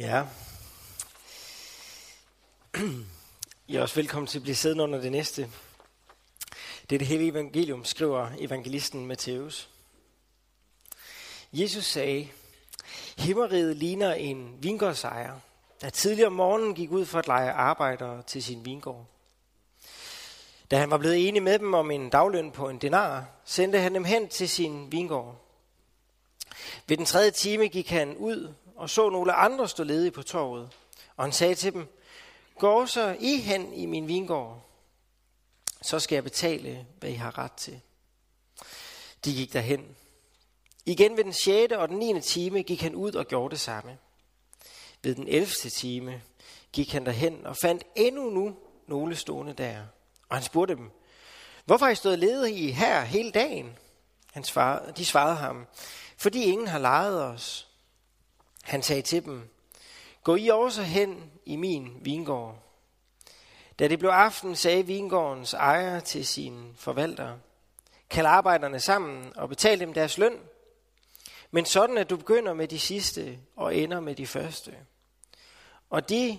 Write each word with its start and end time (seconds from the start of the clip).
Ja. 0.00 0.24
I 3.68 3.76
er 3.76 3.82
også 3.82 3.94
velkommen 3.94 4.26
til 4.26 4.38
at 4.38 4.42
blive 4.42 4.54
siddende 4.54 4.84
under 4.84 5.00
det 5.00 5.12
næste. 5.12 5.50
Det 6.90 6.96
er 6.96 6.98
det 6.98 7.06
hele 7.06 7.26
evangelium, 7.26 7.84
skriver 7.84 8.28
evangelisten 8.38 9.06
Matthæus. 9.06 9.68
Jesus 11.52 11.84
sagde, 11.84 12.28
Himmeriget 13.18 13.76
ligner 13.76 14.12
en 14.12 14.58
vingårdsejer, 14.60 15.40
der 15.80 15.90
tidligere 15.90 16.26
om 16.26 16.32
morgenen 16.32 16.74
gik 16.74 16.90
ud 16.90 17.06
for 17.06 17.18
at 17.18 17.26
lege 17.26 17.50
arbejdere 17.50 18.22
til 18.22 18.42
sin 18.42 18.64
vingård. 18.64 19.06
Da 20.70 20.78
han 20.78 20.90
var 20.90 20.98
blevet 20.98 21.28
enig 21.28 21.42
med 21.42 21.58
dem 21.58 21.74
om 21.74 21.90
en 21.90 22.10
dagløn 22.10 22.50
på 22.50 22.68
en 22.68 22.78
denar, 22.78 23.24
sendte 23.44 23.78
han 23.78 23.94
dem 23.94 24.04
hen 24.04 24.28
til 24.28 24.48
sin 24.48 24.92
vingård. 24.92 25.46
Ved 26.86 26.96
den 26.96 27.06
tredje 27.06 27.30
time 27.30 27.68
gik 27.68 27.90
han 27.90 28.16
ud 28.16 28.54
og 28.80 28.90
så 28.90 29.10
nogle 29.10 29.32
andre 29.32 29.68
stå 29.68 29.84
ledige 29.84 30.10
på 30.10 30.22
torvet. 30.22 30.70
Og 31.16 31.24
han 31.24 31.32
sagde 31.32 31.54
til 31.54 31.72
dem, 31.72 31.86
gå 32.58 32.86
så 32.86 33.16
I 33.20 33.36
hen 33.36 33.74
i 33.74 33.86
min 33.86 34.08
vingård, 34.08 34.66
så 35.82 36.00
skal 36.00 36.16
jeg 36.16 36.24
betale, 36.24 36.86
hvad 36.98 37.10
I 37.10 37.14
har 37.14 37.38
ret 37.38 37.52
til. 37.52 37.80
De 39.24 39.34
gik 39.34 39.52
derhen. 39.52 39.96
Igen 40.86 41.16
ved 41.16 41.24
den 41.24 41.32
6. 41.32 41.72
og 41.72 41.88
den 41.88 41.98
9. 41.98 42.20
time 42.20 42.62
gik 42.62 42.80
han 42.80 42.94
ud 42.94 43.14
og 43.14 43.26
gjorde 43.26 43.50
det 43.52 43.60
samme. 43.60 43.98
Ved 45.02 45.14
den 45.14 45.28
11. 45.28 45.46
time 45.46 46.22
gik 46.72 46.92
han 46.92 47.06
derhen 47.06 47.46
og 47.46 47.56
fandt 47.56 47.84
endnu 47.96 48.30
nu 48.30 48.56
nogle 48.86 49.16
stående 49.16 49.52
der. 49.52 49.82
Og 50.28 50.36
han 50.36 50.42
spurgte 50.42 50.74
dem, 50.74 50.90
hvorfor 51.64 51.84
har 51.84 51.92
I 51.92 51.94
stået 51.94 52.18
ledige 52.18 52.72
her 52.72 53.02
hele 53.04 53.30
dagen? 53.30 53.76
Han 54.32 54.44
svarede, 54.44 54.92
de 54.96 55.04
svarede 55.04 55.36
ham, 55.36 55.66
fordi 56.16 56.44
ingen 56.44 56.66
har 56.66 56.78
lejet 56.78 57.22
os. 57.22 57.69
Han 58.62 58.82
sagde 58.82 59.02
til 59.02 59.24
dem, 59.24 59.48
gå 60.24 60.36
I 60.36 60.48
også 60.48 60.82
hen 60.82 61.30
i 61.46 61.56
min 61.56 61.96
vingård. 62.00 62.58
Da 63.78 63.88
det 63.88 63.98
blev 63.98 64.10
aften, 64.10 64.56
sagde 64.56 64.86
vingårdens 64.86 65.54
ejer 65.54 66.00
til 66.00 66.26
sin 66.26 66.74
forvalter, 66.76 67.38
kald 68.10 68.26
arbejderne 68.26 68.80
sammen 68.80 69.32
og 69.36 69.48
betal 69.48 69.80
dem 69.80 69.92
deres 69.92 70.18
løn, 70.18 70.38
men 71.50 71.64
sådan 71.64 71.98
at 71.98 72.10
du 72.10 72.16
begynder 72.16 72.54
med 72.54 72.68
de 72.68 72.78
sidste 72.78 73.38
og 73.56 73.76
ender 73.76 74.00
med 74.00 74.14
de 74.14 74.26
første. 74.26 74.74
Og 75.90 76.08
de, 76.08 76.38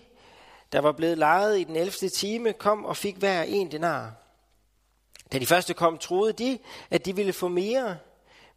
der 0.71 0.79
var 0.79 0.91
blevet 0.91 1.17
lejet 1.17 1.59
i 1.59 1.63
den 1.63 1.75
11. 1.75 2.09
time, 2.09 2.53
kom 2.53 2.85
og 2.85 2.97
fik 2.97 3.15
hver 3.15 3.43
en 3.43 3.71
denar. 3.71 4.13
Da 5.31 5.39
de 5.39 5.45
første 5.45 5.73
kom, 5.73 5.97
troede 5.97 6.33
de, 6.33 6.59
at 6.89 7.05
de 7.05 7.15
ville 7.15 7.33
få 7.33 7.47
mere, 7.47 7.97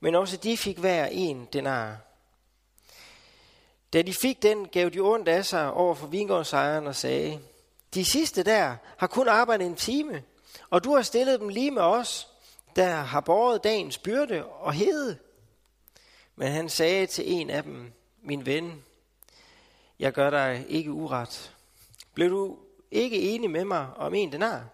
men 0.00 0.14
også 0.14 0.36
de 0.36 0.56
fik 0.56 0.78
hver 0.78 1.06
en 1.06 1.48
denar. 1.52 1.96
Da 3.94 4.02
de 4.02 4.14
fik 4.14 4.42
den, 4.42 4.68
gav 4.68 4.88
de 4.88 5.00
ondt 5.00 5.28
af 5.28 5.44
sig 5.44 5.72
over 5.72 5.94
for 5.94 6.06
vingårdsejeren 6.06 6.86
og 6.86 6.96
sagde, 6.96 7.40
de 7.94 8.04
sidste 8.04 8.42
der 8.42 8.76
har 8.96 9.06
kun 9.06 9.28
arbejdet 9.28 9.66
en 9.66 9.76
time, 9.76 10.22
og 10.70 10.84
du 10.84 10.94
har 10.94 11.02
stillet 11.02 11.40
dem 11.40 11.48
lige 11.48 11.70
med 11.70 11.82
os, 11.82 12.28
der 12.76 12.94
har 12.94 13.20
båret 13.20 13.64
dagens 13.64 13.98
byrde 13.98 14.44
og 14.44 14.72
hede. 14.72 15.18
Men 16.36 16.52
han 16.52 16.68
sagde 16.68 17.06
til 17.06 17.32
en 17.32 17.50
af 17.50 17.62
dem, 17.62 17.92
min 18.22 18.46
ven, 18.46 18.84
jeg 19.98 20.12
gør 20.12 20.30
dig 20.30 20.64
ikke 20.68 20.92
uret. 20.92 21.54
Blev 22.14 22.30
du 22.30 22.58
ikke 22.90 23.20
enig 23.20 23.50
med 23.50 23.64
mig 23.64 23.88
om 23.96 24.14
en 24.14 24.32
denar? 24.32 24.64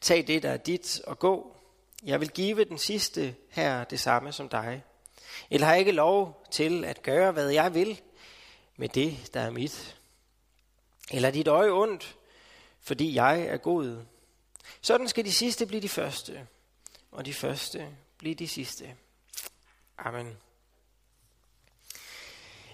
Tag 0.00 0.26
det, 0.26 0.42
der 0.42 0.50
er 0.50 0.56
dit, 0.56 1.00
og 1.06 1.18
gå. 1.18 1.56
Jeg 2.02 2.20
vil 2.20 2.30
give 2.30 2.64
den 2.64 2.78
sidste 2.78 3.34
her 3.50 3.84
det 3.84 4.00
samme 4.00 4.32
som 4.32 4.48
dig. 4.48 4.82
Eller 5.50 5.66
har 5.66 5.72
jeg 5.72 5.80
ikke 5.80 5.92
lov 5.92 6.46
til 6.50 6.84
at 6.84 7.02
gøre, 7.02 7.32
hvad 7.32 7.50
jeg 7.50 7.74
vil 7.74 8.00
med 8.76 8.88
det, 8.88 9.30
der 9.34 9.40
er 9.40 9.50
mit? 9.50 9.96
Eller 11.10 11.30
dit 11.30 11.48
øje 11.48 11.70
ondt, 11.70 12.16
fordi 12.80 13.14
jeg 13.14 13.40
er 13.40 13.56
god? 13.56 14.04
Sådan 14.80 15.08
skal 15.08 15.24
de 15.24 15.32
sidste 15.32 15.66
blive 15.66 15.82
de 15.82 15.88
første, 15.88 16.46
og 17.10 17.26
de 17.26 17.34
første 17.34 17.86
blive 18.18 18.34
de 18.34 18.48
sidste. 18.48 18.94
Amen. 19.98 20.36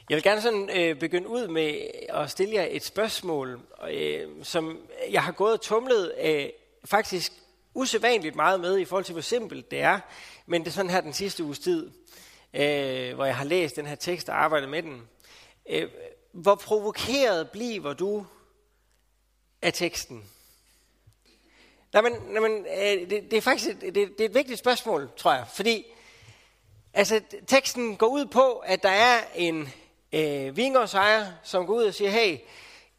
Jeg 0.09 0.17
vil 0.17 0.23
gerne 0.23 0.43
sådan 0.43 0.71
øh, 0.71 0.99
begynde 0.99 1.29
ud 1.29 1.49
med 1.49 1.81
at 2.09 2.31
stille 2.31 2.55
jer 2.55 2.67
et 2.71 2.85
spørgsmål, 2.85 3.61
øh, 3.91 4.29
som 4.43 4.79
jeg 5.11 5.23
har 5.25 5.33
gået 5.33 5.53
og 5.53 5.61
tumlet 5.61 6.15
øh, 6.21 6.49
faktisk 6.85 7.33
usædvanligt 7.75 8.37
meget 8.37 8.61
med 8.61 8.79
i 8.79 8.85
forhold 8.85 9.05
til, 9.05 9.13
hvor 9.13 9.23
simpelt 9.23 9.71
det 9.71 9.81
er. 9.81 10.01
Men 10.47 10.61
det 10.61 10.69
er 10.69 10.73
sådan 10.73 10.91
her 10.91 11.01
den 11.01 11.13
sidste 11.13 11.45
uges 11.45 11.59
tid 11.59 11.91
øh, 12.55 13.15
hvor 13.15 13.25
jeg 13.25 13.37
har 13.37 13.45
læst 13.45 13.77
den 13.77 13.87
her 13.87 13.95
tekst 13.95 14.29
og 14.29 14.45
arbejdet 14.45 14.69
med 14.69 14.83
den. 14.83 15.09
Øh, 15.69 15.89
hvor 16.33 16.55
provokeret 16.55 17.51
bliver 17.51 17.93
du 17.93 18.27
af 19.63 19.73
teksten? 19.73 20.25
Nej, 21.93 22.03
men, 22.03 22.13
nej, 22.13 22.41
men 22.41 22.67
øh, 22.67 23.11
det, 23.11 23.31
det 23.31 23.33
er 23.33 23.41
faktisk 23.41 23.71
et, 23.71 23.81
det, 23.81 23.95
det 23.95 24.21
er 24.21 24.25
et 24.29 24.35
vigtigt 24.35 24.59
spørgsmål, 24.59 25.11
tror 25.17 25.33
jeg. 25.33 25.45
Fordi 25.55 25.87
altså, 26.95 27.21
teksten 27.47 27.97
går 27.97 28.07
ud 28.07 28.27
på, 28.27 28.53
at 28.53 28.83
der 28.83 28.89
er 28.89 29.21
en 29.35 29.69
øh, 30.13 30.57
vingårdsejer, 30.57 31.27
som 31.43 31.67
går 31.67 31.75
ud 31.75 31.85
og 31.85 31.95
siger, 31.95 32.11
hey, 32.11 32.39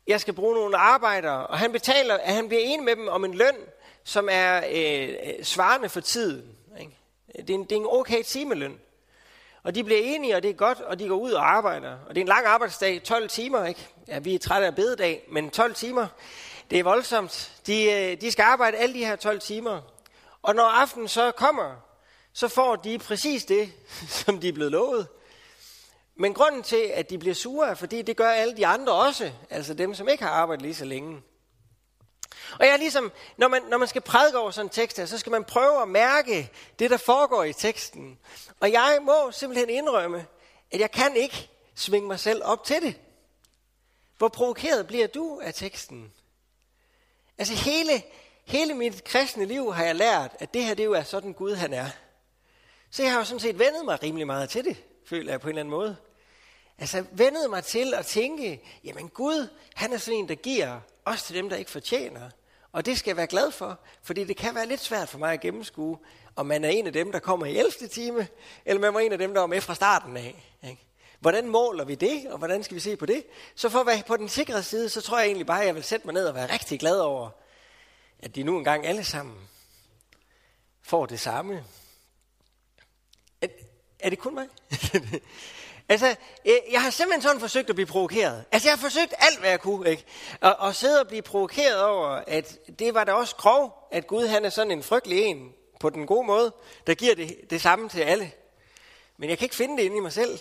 jeg 0.07 0.21
skal 0.21 0.33
bruge 0.33 0.55
nogle 0.55 0.77
arbejdere, 0.77 1.47
og 1.47 1.59
han 1.59 1.71
betaler, 1.71 2.17
at 2.17 2.33
han 2.33 2.47
bliver 2.47 2.63
enig 2.63 2.83
med 2.83 2.95
dem 2.95 3.07
om 3.07 3.25
en 3.25 3.33
løn, 3.33 3.55
som 4.03 4.29
er 4.31 4.61
øh, 4.71 5.43
svarende 5.43 5.89
for 5.89 6.01
tiden. 6.01 6.57
Ikke? 6.79 6.97
Det, 7.35 7.49
er 7.49 7.53
en, 7.53 7.63
det 7.63 7.71
er 7.71 7.79
en 7.79 7.87
okay 7.89 8.23
timeløn. 8.23 8.79
Og 9.63 9.75
de 9.75 9.83
bliver 9.83 9.99
enige, 10.03 10.35
og 10.35 10.43
det 10.43 10.49
er 10.49 10.53
godt, 10.53 10.81
og 10.81 10.99
de 10.99 11.07
går 11.07 11.15
ud 11.15 11.31
og 11.31 11.51
arbejder. 11.55 11.97
Og 12.07 12.15
det 12.15 12.17
er 12.17 12.23
en 12.23 12.27
lang 12.27 12.45
arbejdsdag, 12.45 13.03
12 13.03 13.29
timer, 13.29 13.65
ikke? 13.65 13.89
Ja, 14.07 14.19
vi 14.19 14.35
er 14.35 14.39
trætte 14.39 14.67
af 14.67 14.75
bededag, 14.75 15.27
men 15.31 15.49
12 15.49 15.73
timer, 15.75 16.07
det 16.71 16.79
er 16.79 16.83
voldsomt. 16.83 17.51
De, 17.67 17.91
øh, 17.91 18.21
de 18.21 18.31
skal 18.31 18.43
arbejde 18.43 18.77
alle 18.77 18.95
de 18.95 19.05
her 19.05 19.15
12 19.15 19.39
timer. 19.39 19.81
Og 20.41 20.55
når 20.55 20.63
aftenen 20.63 21.07
så 21.07 21.31
kommer, 21.31 21.75
så 22.33 22.47
får 22.47 22.75
de 22.75 22.99
præcis 22.99 23.45
det, 23.45 23.71
som 24.25 24.39
de 24.39 24.49
er 24.49 24.53
blevet 24.53 24.71
lovet. 24.71 25.07
Men 26.15 26.33
grunden 26.33 26.63
til, 26.63 26.91
at 26.93 27.09
de 27.09 27.17
bliver 27.17 27.35
sure, 27.35 27.67
er, 27.67 27.75
fordi 27.75 28.01
det 28.01 28.17
gør 28.17 28.29
alle 28.29 28.57
de 28.57 28.67
andre 28.67 28.93
også, 28.93 29.31
altså 29.49 29.73
dem, 29.73 29.93
som 29.93 30.09
ikke 30.09 30.23
har 30.23 30.31
arbejdet 30.31 30.61
lige 30.61 30.75
så 30.75 30.85
længe. 30.85 31.21
Og 32.59 32.65
jeg 32.65 32.79
ligesom, 32.79 33.11
når 33.37 33.47
man, 33.47 33.61
når 33.69 33.77
man 33.77 33.87
skal 33.87 34.01
prædike 34.01 34.37
over 34.37 34.51
sådan 34.51 34.65
en 34.65 34.69
tekst 34.69 34.97
her, 34.97 35.05
så 35.05 35.17
skal 35.17 35.31
man 35.31 35.43
prøve 35.43 35.81
at 35.81 35.87
mærke 35.87 36.51
det, 36.79 36.89
der 36.89 36.97
foregår 36.97 37.43
i 37.43 37.53
teksten. 37.53 38.19
Og 38.59 38.71
jeg 38.71 38.99
må 39.01 39.31
simpelthen 39.31 39.69
indrømme, 39.69 40.25
at 40.71 40.79
jeg 40.79 40.91
kan 40.91 41.15
ikke 41.15 41.49
svinge 41.75 42.07
mig 42.07 42.19
selv 42.19 42.41
op 42.43 42.63
til 42.63 42.81
det. 42.81 42.95
Hvor 44.17 44.27
provokeret 44.27 44.87
bliver 44.87 45.07
du 45.07 45.39
af 45.43 45.53
teksten? 45.53 46.13
Altså 47.37 47.53
hele, 47.53 48.03
hele 48.45 48.73
mit 48.73 49.03
kristne 49.03 49.45
liv 49.45 49.73
har 49.73 49.83
jeg 49.83 49.95
lært, 49.95 50.31
at 50.39 50.53
det 50.53 50.65
her 50.65 50.73
det 50.73 50.85
jo 50.85 50.93
er 50.93 51.03
sådan 51.03 51.33
Gud 51.33 51.55
han 51.55 51.73
er. 51.73 51.89
Så 52.89 53.03
jeg 53.03 53.11
har 53.11 53.19
jo 53.19 53.25
sådan 53.25 53.39
set 53.39 53.59
vendet 53.59 53.85
mig 53.85 54.03
rimelig 54.03 54.27
meget 54.27 54.49
til 54.49 54.65
det, 54.65 54.77
føler 55.05 55.31
jeg 55.31 55.41
på 55.41 55.47
en 55.47 55.49
eller 55.49 55.59
anden 55.59 55.71
måde. 55.71 55.97
Altså 56.77 57.05
vendet 57.11 57.49
mig 57.49 57.63
til 57.63 57.93
at 57.93 58.05
tænke, 58.05 58.61
jamen 58.83 59.09
Gud, 59.09 59.47
han 59.75 59.93
er 59.93 59.97
sådan 59.97 60.19
en, 60.19 60.29
der 60.29 60.35
giver 60.35 60.79
også 61.05 61.25
til 61.25 61.35
dem, 61.35 61.49
der 61.49 61.55
ikke 61.55 61.71
fortjener. 61.71 62.29
Og 62.73 62.85
det 62.85 62.97
skal 62.97 63.09
jeg 63.09 63.17
være 63.17 63.27
glad 63.27 63.51
for, 63.51 63.79
fordi 64.03 64.23
det 64.23 64.37
kan 64.37 64.55
være 64.55 64.65
lidt 64.65 64.79
svært 64.79 65.09
for 65.09 65.17
mig 65.17 65.33
at 65.33 65.39
gennemskue, 65.39 65.97
om 66.35 66.45
man 66.45 66.63
er 66.63 66.69
en 66.69 66.87
af 66.87 66.93
dem, 66.93 67.11
der 67.11 67.19
kommer 67.19 67.45
i 67.45 67.57
11. 67.57 67.71
time, 67.91 68.27
eller 68.65 68.81
man 68.81 68.95
er 68.95 68.99
en 68.99 69.11
af 69.11 69.17
dem, 69.17 69.33
der 69.33 69.41
er 69.41 69.47
med 69.47 69.61
fra 69.61 69.75
starten 69.75 70.17
af. 70.17 70.57
Ikke? 70.63 70.87
Hvordan 71.19 71.49
måler 71.49 71.85
vi 71.85 71.95
det, 71.95 72.27
og 72.29 72.37
hvordan 72.37 72.63
skal 72.63 72.75
vi 72.75 72.79
se 72.79 72.95
på 72.95 73.05
det? 73.05 73.23
Så 73.55 73.69
for 73.69 73.79
at 73.79 73.85
være 73.87 74.03
på 74.07 74.17
den 74.17 74.29
sikre 74.29 74.63
side, 74.63 74.89
så 74.89 75.01
tror 75.01 75.19
jeg 75.19 75.25
egentlig 75.25 75.45
bare, 75.45 75.61
at 75.61 75.67
jeg 75.67 75.75
vil 75.75 75.83
sætte 75.83 76.07
mig 76.07 76.13
ned 76.13 76.25
og 76.25 76.35
være 76.35 76.53
rigtig 76.53 76.79
glad 76.79 76.99
over, 76.99 77.29
at 78.19 78.35
de 78.35 78.43
nu 78.43 78.57
engang 78.57 78.85
alle 78.85 79.03
sammen 79.03 79.35
får 80.81 81.05
det 81.05 81.19
samme. 81.19 81.65
Er, 83.41 83.47
er 83.99 84.09
det 84.09 84.19
kun 84.19 84.33
mig? 84.33 84.47
Altså, 85.93 86.15
øh, 86.45 86.53
jeg 86.71 86.81
har 86.81 86.89
simpelthen 86.89 87.21
sådan 87.21 87.39
forsøgt 87.39 87.69
at 87.69 87.75
blive 87.75 87.87
provokeret. 87.87 88.45
Altså, 88.51 88.67
jeg 88.67 88.77
har 88.77 88.81
forsøgt 88.81 89.13
alt, 89.19 89.39
hvad 89.39 89.49
jeg 89.49 89.59
kunne, 89.59 89.89
ikke? 89.89 90.05
Og, 90.41 90.55
og 90.55 90.75
sidde 90.75 91.01
og 91.01 91.07
blive 91.07 91.21
provokeret 91.21 91.83
over, 91.83 92.07
at 92.27 92.59
det 92.79 92.93
var 92.93 93.03
da 93.03 93.11
også 93.11 93.35
grov, 93.35 93.87
at 93.91 94.07
Gud 94.07 94.27
han 94.27 94.45
er 94.45 94.49
sådan 94.49 94.71
en 94.71 94.83
frygtelig 94.83 95.19
en, 95.23 95.53
på 95.79 95.89
den 95.89 96.07
gode 96.07 96.27
måde, 96.27 96.53
der 96.87 96.93
giver 96.93 97.15
det, 97.15 97.49
det 97.49 97.61
samme 97.61 97.89
til 97.89 98.01
alle. 98.01 98.31
Men 99.17 99.29
jeg 99.29 99.37
kan 99.37 99.45
ikke 99.45 99.55
finde 99.55 99.77
det 99.77 99.83
inde 99.83 99.97
i 99.97 99.99
mig 99.99 100.13
selv. 100.13 100.39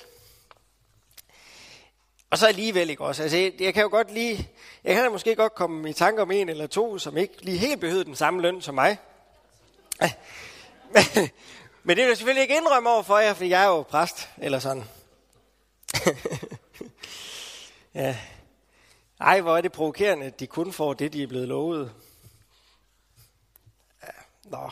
Og 2.30 2.38
så 2.38 2.46
alligevel 2.46 2.90
ikke 2.90 3.04
også. 3.04 3.22
Altså, 3.22 3.36
jeg, 3.38 3.52
jeg 3.60 3.74
kan 3.74 3.82
jo 3.82 3.88
godt 3.88 4.12
lige, 4.12 4.48
jeg 4.84 4.94
kan 4.94 5.04
da 5.04 5.10
måske 5.10 5.34
godt 5.34 5.54
komme 5.54 5.90
i 5.90 5.92
tanke 5.92 6.22
om 6.22 6.30
en 6.30 6.48
eller 6.48 6.66
to, 6.66 6.98
som 6.98 7.16
ikke 7.16 7.34
lige 7.40 7.58
helt 7.58 7.80
behøvede 7.80 8.04
den 8.04 8.16
samme 8.16 8.42
løn 8.42 8.62
som 8.62 8.74
mig. 8.74 8.98
Men, 10.92 11.02
men 11.84 11.96
det 11.96 12.02
vil 12.02 12.08
jeg 12.08 12.16
selvfølgelig 12.16 12.42
ikke 12.42 12.56
indrømme 12.56 12.90
over 12.90 13.02
for 13.02 13.18
jer, 13.18 13.34
for 13.34 13.44
jeg 13.44 13.62
er 13.62 13.68
jo 13.68 13.82
præst, 13.82 14.28
eller 14.38 14.58
sådan. 14.58 14.84
ja. 17.94 18.18
Ej, 19.20 19.40
hvor 19.40 19.56
er 19.56 19.60
det 19.60 19.72
provokerende, 19.72 20.26
at 20.26 20.40
de 20.40 20.46
kun 20.46 20.72
får 20.72 20.94
det, 20.94 21.12
de 21.12 21.22
er 21.22 21.26
blevet 21.26 21.48
lovet. 21.48 21.94
Ja, 24.02 24.08
nå. 24.44 24.70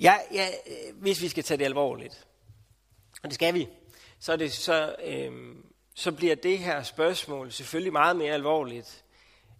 Ja, 0.00 0.16
ja, 0.32 0.48
øh, 0.66 0.96
hvis 0.96 1.22
vi 1.22 1.28
skal 1.28 1.44
tage 1.44 1.58
det 1.58 1.64
alvorligt, 1.64 2.26
og 3.22 3.28
det 3.28 3.34
skal 3.34 3.54
vi, 3.54 3.68
så 4.18 4.32
er 4.32 4.36
det 4.36 4.52
så, 4.52 4.96
øh, 5.04 5.56
så 5.94 6.12
bliver 6.12 6.34
det 6.34 6.58
her 6.58 6.82
spørgsmål 6.82 7.52
selvfølgelig 7.52 7.92
meget 7.92 8.16
mere 8.16 8.34
alvorligt, 8.34 9.04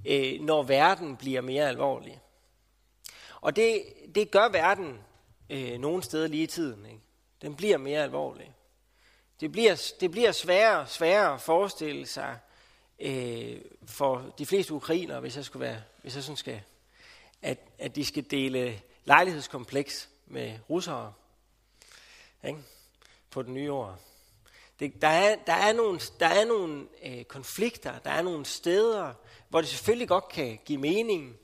øh, 0.07 0.41
når 0.41 0.63
verden 0.63 1.17
bliver 1.17 1.41
mere 1.41 1.69
alvorlig. 1.69 2.21
Og 3.41 3.57
det, 3.57 3.83
det 4.15 4.31
gør 4.31 4.49
verden 4.49 4.99
øh, 5.51 5.79
nogle 5.79 6.03
steder 6.03 6.29
lige 6.29 6.43
i 6.43 6.47
tiden. 6.47 6.87
Ikke? 6.87 7.01
Den 7.43 7.57
bliver 7.57 7.79
mere 7.79 8.03
alvorlig. 8.03 8.55
Det 9.41 9.53
bliver, 9.53 9.93
det 10.01 10.11
bliver 10.11 10.33
sværere 10.33 10.81
og 10.81 10.89
sværere 10.89 11.35
at 11.35 11.41
forestille 11.41 12.07
sig 12.07 12.39
øh, 12.99 13.61
for 13.87 14.35
de 14.39 14.47
fleste 14.47 14.75
ukrainere, 14.75 15.21
hvis 15.21 15.37
jeg, 15.37 15.45
skulle 15.45 15.67
være, 15.67 15.83
hvis 16.03 16.15
jeg 16.15 16.23
sådan 16.23 16.37
skal, 16.37 16.61
at, 17.43 17.59
at 17.79 17.97
de 17.97 18.05
skal 18.05 18.25
dele 18.31 18.81
lejlighedskompleks 19.05 20.09
med 20.27 20.59
russere 20.71 21.13
ikke? 22.45 22.59
på 23.31 23.43
den 23.43 23.55
nye 23.55 23.73
år. 23.73 23.99
Det, 24.81 25.03
der, 25.03 25.09
er, 25.09 25.37
der 25.47 25.53
er 25.53 25.73
nogle, 25.73 26.01
der 26.21 26.27
er 26.27 26.45
nogle 26.45 26.87
øh, 27.05 27.25
konflikter, 27.25 27.99
der 27.99 28.11
er 28.11 28.23
nogle 28.23 28.47
steder, 28.47 29.15
hvor 29.49 29.61
det 29.61 29.71
selvfølgelig 29.71 30.09
godt 30.09 30.29
kan 30.29 30.59
give 30.65 30.79
mening 30.79 31.37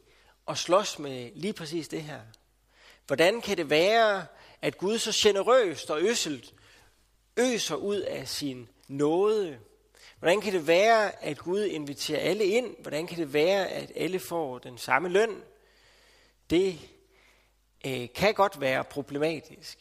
at 0.49 0.58
slås 0.58 0.99
med 0.99 1.31
lige 1.34 1.52
præcis 1.52 1.88
det 1.88 2.02
her. 2.02 2.20
Hvordan 3.06 3.40
kan 3.40 3.56
det 3.56 3.70
være, 3.70 4.26
at 4.62 4.78
Gud 4.78 4.99
så 4.99 5.12
generøst 5.14 5.90
og 5.90 6.00
øsselt 6.00 6.54
øser 7.36 7.74
ud 7.74 8.00
af 8.00 8.28
sin 8.28 8.68
nåde? 8.88 9.58
Hvordan 10.18 10.40
kan 10.40 10.52
det 10.52 10.66
være, 10.66 11.24
at 11.24 11.38
Gud 11.38 11.64
inviterer 11.64 12.20
alle 12.20 12.44
ind? 12.44 12.74
Hvordan 12.82 13.06
kan 13.06 13.18
det 13.18 13.32
være, 13.32 13.68
at 13.68 13.92
alle 13.96 14.18
får 14.18 14.58
den 14.58 14.78
samme 14.78 15.08
løn? 15.08 15.42
Det 16.50 16.78
øh, 17.86 18.08
kan 18.14 18.34
godt 18.34 18.60
være 18.60 18.84
problematisk. 18.84 19.78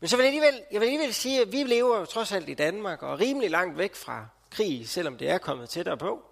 Men 0.00 0.08
så 0.08 0.16
vil 0.16 0.24
jeg 0.24 0.34
alligevel, 0.34 0.62
jeg 0.72 0.80
vil 0.80 0.86
alligevel 0.86 1.14
sige, 1.14 1.40
at 1.40 1.52
vi 1.52 1.62
lever 1.62 1.98
jo 1.98 2.04
trods 2.04 2.32
alt 2.32 2.48
i 2.48 2.54
Danmark 2.54 3.02
og 3.02 3.12
er 3.12 3.20
rimelig 3.20 3.50
langt 3.50 3.78
væk 3.78 3.94
fra 3.94 4.26
krig, 4.50 4.88
selvom 4.88 5.18
det 5.18 5.28
er 5.28 5.38
kommet 5.38 5.68
tættere 5.68 5.96
på. 5.96 6.22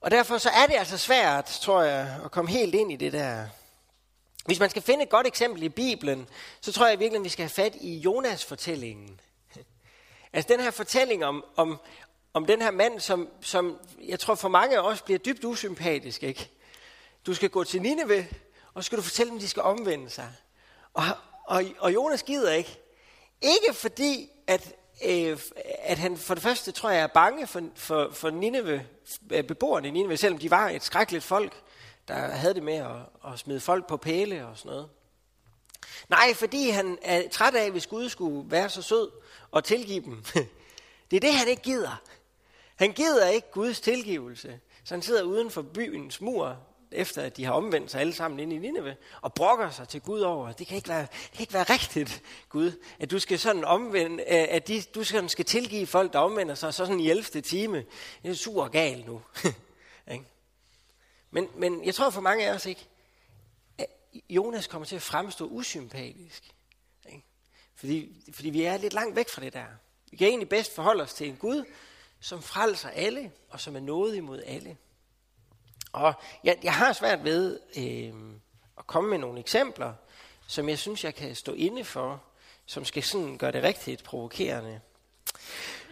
Og 0.00 0.10
derfor 0.10 0.38
så 0.38 0.50
er 0.50 0.66
det 0.66 0.74
altså 0.74 0.98
svært, 0.98 1.44
tror 1.44 1.82
jeg, 1.82 2.20
at 2.24 2.30
komme 2.30 2.50
helt 2.50 2.74
ind 2.74 2.92
i 2.92 2.96
det 2.96 3.12
der. 3.12 3.46
Hvis 4.46 4.60
man 4.60 4.70
skal 4.70 4.82
finde 4.82 5.02
et 5.02 5.10
godt 5.10 5.26
eksempel 5.26 5.62
i 5.62 5.68
Bibelen, 5.68 6.28
så 6.60 6.72
tror 6.72 6.86
jeg 6.86 6.98
virkelig, 6.98 7.18
at 7.18 7.24
vi 7.24 7.28
skal 7.28 7.42
have 7.42 7.64
fat 7.64 7.74
i 7.80 7.98
Jonas 7.98 8.44
fortællingen. 8.44 9.20
Altså 10.32 10.52
den 10.52 10.60
her 10.60 10.70
fortælling 10.70 11.24
om, 11.24 11.44
om, 11.56 11.78
om 12.34 12.46
den 12.46 12.62
her 12.62 12.70
mand, 12.70 13.00
som, 13.00 13.28
som 13.40 13.78
jeg 14.08 14.20
tror 14.20 14.34
for 14.34 14.48
mange 14.48 14.76
af 14.76 14.80
os 14.80 15.02
bliver 15.02 15.18
dybt 15.18 15.44
usympatisk. 15.44 16.22
Ikke? 16.22 16.50
Du 17.26 17.34
skal 17.34 17.50
gå 17.50 17.64
til 17.64 17.82
Nineve, 17.82 18.26
og 18.74 18.84
så 18.84 18.86
skal 18.86 18.98
du 18.98 19.02
fortælle 19.02 19.30
dem, 19.30 19.36
at 19.36 19.42
de 19.42 19.48
skal 19.48 19.62
omvende 19.62 20.10
sig. 20.10 20.28
Og, 20.94 21.04
og, 21.46 21.64
og 21.78 21.94
Jonas 21.94 22.22
gider 22.22 22.52
ikke. 22.52 22.78
Ikke 23.40 23.74
fordi, 23.74 24.30
at, 24.46 24.74
øh, 25.04 25.38
at 25.78 25.98
han 25.98 26.16
for 26.16 26.34
det 26.34 26.42
første, 26.42 26.72
tror 26.72 26.90
jeg, 26.90 27.02
er 27.02 27.06
bange 27.06 27.46
for, 27.46 27.62
for, 27.74 28.10
for 28.12 28.30
Nineve, 28.30 28.86
øh, 29.30 29.44
beboerne 29.44 29.88
i 29.88 29.90
Nineve, 29.90 30.16
selvom 30.16 30.38
de 30.38 30.50
var 30.50 30.68
et 30.68 30.84
skrækkeligt 30.84 31.24
folk, 31.24 31.62
der 32.08 32.14
havde 32.14 32.54
det 32.54 32.62
med 32.62 32.74
at, 32.74 33.32
at 33.32 33.38
smide 33.38 33.60
folk 33.60 33.86
på 33.86 33.96
pæle 33.96 34.46
og 34.46 34.58
sådan 34.58 34.70
noget. 34.70 34.88
Nej, 36.08 36.34
fordi 36.34 36.70
han 36.70 36.98
er 37.02 37.28
træt 37.28 37.54
af, 37.54 37.70
hvis 37.70 37.86
Gud 37.86 38.08
skulle 38.08 38.50
være 38.50 38.68
så 38.68 38.82
sød 38.82 39.10
og 39.50 39.64
tilgive 39.64 40.04
dem. 40.04 40.24
Det 41.10 41.16
er 41.16 41.20
det, 41.20 41.34
han 41.34 41.48
ikke 41.48 41.62
gider. 41.62 42.02
Han 42.76 42.92
gider 42.92 43.28
ikke 43.28 43.50
Guds 43.52 43.80
tilgivelse. 43.80 44.60
Så 44.84 44.94
han 44.94 45.02
sidder 45.02 45.22
uden 45.22 45.50
for 45.50 45.62
byens 45.62 46.20
mur 46.20 46.58
efter 46.90 47.22
at 47.22 47.36
de 47.36 47.44
har 47.44 47.52
omvendt 47.52 47.90
sig 47.90 48.00
alle 48.00 48.12
sammen 48.12 48.40
ind 48.40 48.52
i 48.52 48.58
Nineve, 48.58 48.96
og 49.20 49.34
brokker 49.34 49.70
sig 49.70 49.88
til 49.88 50.00
Gud 50.00 50.20
over, 50.20 50.52
det 50.52 50.66
kan 50.66 50.76
ikke 50.76 50.88
være, 50.88 51.00
det 51.00 51.32
kan 51.32 51.40
ikke 51.40 51.54
være 51.54 51.64
rigtigt, 51.64 52.22
Gud, 52.48 52.72
at 52.98 53.10
du 53.10 53.18
skal 53.18 53.38
sådan 53.38 53.64
omvende, 53.64 54.24
at 54.24 54.68
de, 54.68 54.82
du 54.82 55.04
sådan 55.04 55.28
skal 55.28 55.44
tilgive 55.44 55.86
folk, 55.86 56.12
der 56.12 56.18
omvender 56.18 56.54
sig, 56.54 56.74
så 56.74 56.86
sådan 56.86 57.00
i 57.00 57.10
11. 57.10 57.40
time. 57.40 57.84
Det 58.22 58.30
er 58.30 58.34
sur 58.34 58.62
og 58.62 58.70
gal 58.70 59.04
nu. 59.06 59.22
men, 61.30 61.48
men 61.56 61.84
jeg 61.84 61.94
tror 61.94 62.10
for 62.10 62.20
mange 62.20 62.46
af 62.46 62.54
os 62.54 62.66
ikke, 62.66 62.88
at 63.78 63.86
Jonas 64.30 64.66
kommer 64.66 64.86
til 64.86 64.96
at 64.96 65.02
fremstå 65.02 65.46
usympatisk. 65.46 66.54
Fordi, 67.78 68.24
fordi 68.32 68.50
vi 68.50 68.62
er 68.62 68.76
lidt 68.76 68.92
langt 68.92 69.16
væk 69.16 69.28
fra 69.28 69.42
det 69.42 69.52
der. 69.52 69.64
Vi 70.10 70.16
kan 70.16 70.28
egentlig 70.28 70.48
bedst 70.48 70.74
forholde 70.74 71.02
os 71.02 71.14
til 71.14 71.28
en 71.28 71.36
Gud, 71.36 71.64
som 72.20 72.42
frelser 72.42 72.88
alle, 72.88 73.32
og 73.50 73.60
som 73.60 73.76
er 73.76 73.80
noget 73.80 74.16
imod 74.16 74.42
alle. 74.46 74.76
Og 75.92 76.14
jeg, 76.44 76.58
jeg 76.62 76.74
har 76.74 76.92
svært 76.92 77.24
ved 77.24 77.60
øh, 77.76 78.12
at 78.78 78.86
komme 78.86 79.10
med 79.10 79.18
nogle 79.18 79.40
eksempler, 79.40 79.92
som 80.46 80.68
jeg 80.68 80.78
synes, 80.78 81.04
jeg 81.04 81.14
kan 81.14 81.34
stå 81.34 81.52
inde 81.52 81.84
for, 81.84 82.22
som 82.66 82.84
skal 82.84 83.02
sådan 83.02 83.38
gøre 83.38 83.52
det 83.52 83.62
rigtigt 83.62 84.04
provokerende. 84.04 84.80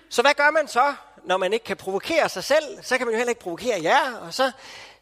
Så 0.09 0.23
hvad 0.23 0.35
gør 0.35 0.51
man 0.51 0.69
så, 0.69 0.95
når 1.25 1.37
man 1.37 1.53
ikke 1.53 1.65
kan 1.65 1.77
provokere 1.77 2.29
sig 2.29 2.45
selv? 2.45 2.83
Så 2.83 2.99
kan 2.99 3.07
man 3.07 3.13
jo 3.13 3.17
heller 3.17 3.31
ikke 3.31 3.41
provokere 3.41 3.83
jer, 3.83 4.17
og 4.17 4.35
så, 4.35 4.53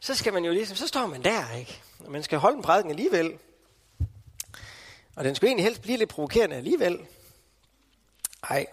så 0.01 0.15
skal 0.15 0.33
man 0.33 0.45
jo 0.45 0.53
ligesom, 0.53 0.77
så 0.77 0.89
står 0.89 1.07
man 1.07 1.25
der, 1.25 1.57
ikke? 1.57 1.81
Og 2.05 2.13
man 2.13 2.23
skal 2.23 2.39
holde 2.39 2.57
en 2.57 2.63
prædiken 2.63 2.91
alligevel. 2.91 3.39
Og 5.17 5.25
den 5.25 5.35
skulle 5.35 5.49
egentlig 5.49 5.65
helst 5.65 5.83
blive 5.83 5.99
lidt 5.99 6.11
provokerende 6.11 6.57
alligevel. 6.57 7.07
Nej, 8.51 8.67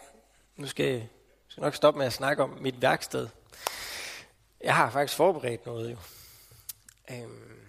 nu 0.55 0.67
skal 0.67 0.85
jeg 0.85 1.07
skal 1.47 1.61
nok 1.61 1.75
stoppe 1.75 1.97
med 1.97 2.05
at 2.05 2.13
snakke 2.13 2.43
om 2.43 2.49
mit 2.49 2.81
værksted. 2.81 3.27
Jeg 4.63 4.75
har 4.75 4.91
faktisk 4.91 5.17
forberedt 5.17 5.65
noget 5.65 5.91
jo. 5.91 5.97
Øhm, 7.11 7.61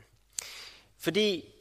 fordi 0.99 1.53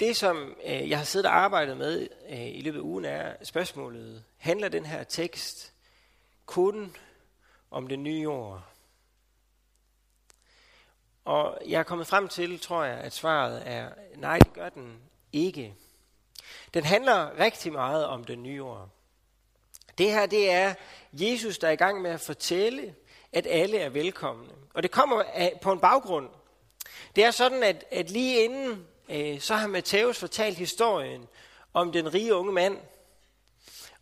det, 0.00 0.16
som 0.16 0.56
øh, 0.64 0.90
jeg 0.90 0.98
har 0.98 1.04
siddet 1.04 1.26
og 1.26 1.36
arbejdet 1.36 1.76
med 1.76 2.08
øh, 2.28 2.48
i 2.48 2.60
løbet 2.60 2.78
af 2.78 2.82
ugen, 2.82 3.04
er 3.04 3.44
spørgsmålet, 3.44 4.24
handler 4.36 4.68
den 4.68 4.86
her 4.86 5.04
tekst 5.04 5.72
kun 6.46 6.96
om 7.70 7.88
det 7.88 7.98
nye 7.98 8.28
år? 8.28 8.66
Og 11.24 11.58
jeg 11.66 11.78
er 11.78 11.82
kommet 11.82 12.06
frem 12.06 12.28
til, 12.28 12.60
tror 12.60 12.84
jeg, 12.84 12.98
at 12.98 13.12
svaret 13.12 13.62
er, 13.68 13.90
nej, 14.16 14.38
det 14.38 14.52
gør 14.52 14.68
den 14.68 15.00
ikke. 15.34 15.74
Den 16.74 16.84
handler 16.84 17.38
rigtig 17.38 17.72
meget 17.72 18.06
om 18.06 18.24
det 18.24 18.38
nye 18.38 18.62
år. 18.62 18.88
Det 19.98 20.10
her, 20.10 20.26
det 20.26 20.50
er 20.50 20.74
Jesus, 21.12 21.58
der 21.58 21.68
er 21.68 21.72
i 21.72 21.76
gang 21.76 22.02
med 22.02 22.10
at 22.10 22.20
fortælle, 22.20 22.94
at 23.32 23.46
alle 23.50 23.78
er 23.78 23.88
velkomne. 23.88 24.48
Og 24.74 24.82
det 24.82 24.90
kommer 24.90 25.22
på 25.62 25.72
en 25.72 25.80
baggrund. 25.80 26.28
Det 27.16 27.24
er 27.24 27.30
sådan, 27.30 27.62
at, 27.62 27.84
at 27.90 28.10
lige 28.10 28.44
inden, 28.44 28.86
øh, 29.08 29.40
så 29.40 29.54
har 29.54 29.66
Matthæus 29.66 30.18
fortalt 30.18 30.58
historien 30.58 31.28
om 31.74 31.92
den 31.92 32.14
rige 32.14 32.34
unge 32.34 32.52
mand. 32.52 32.78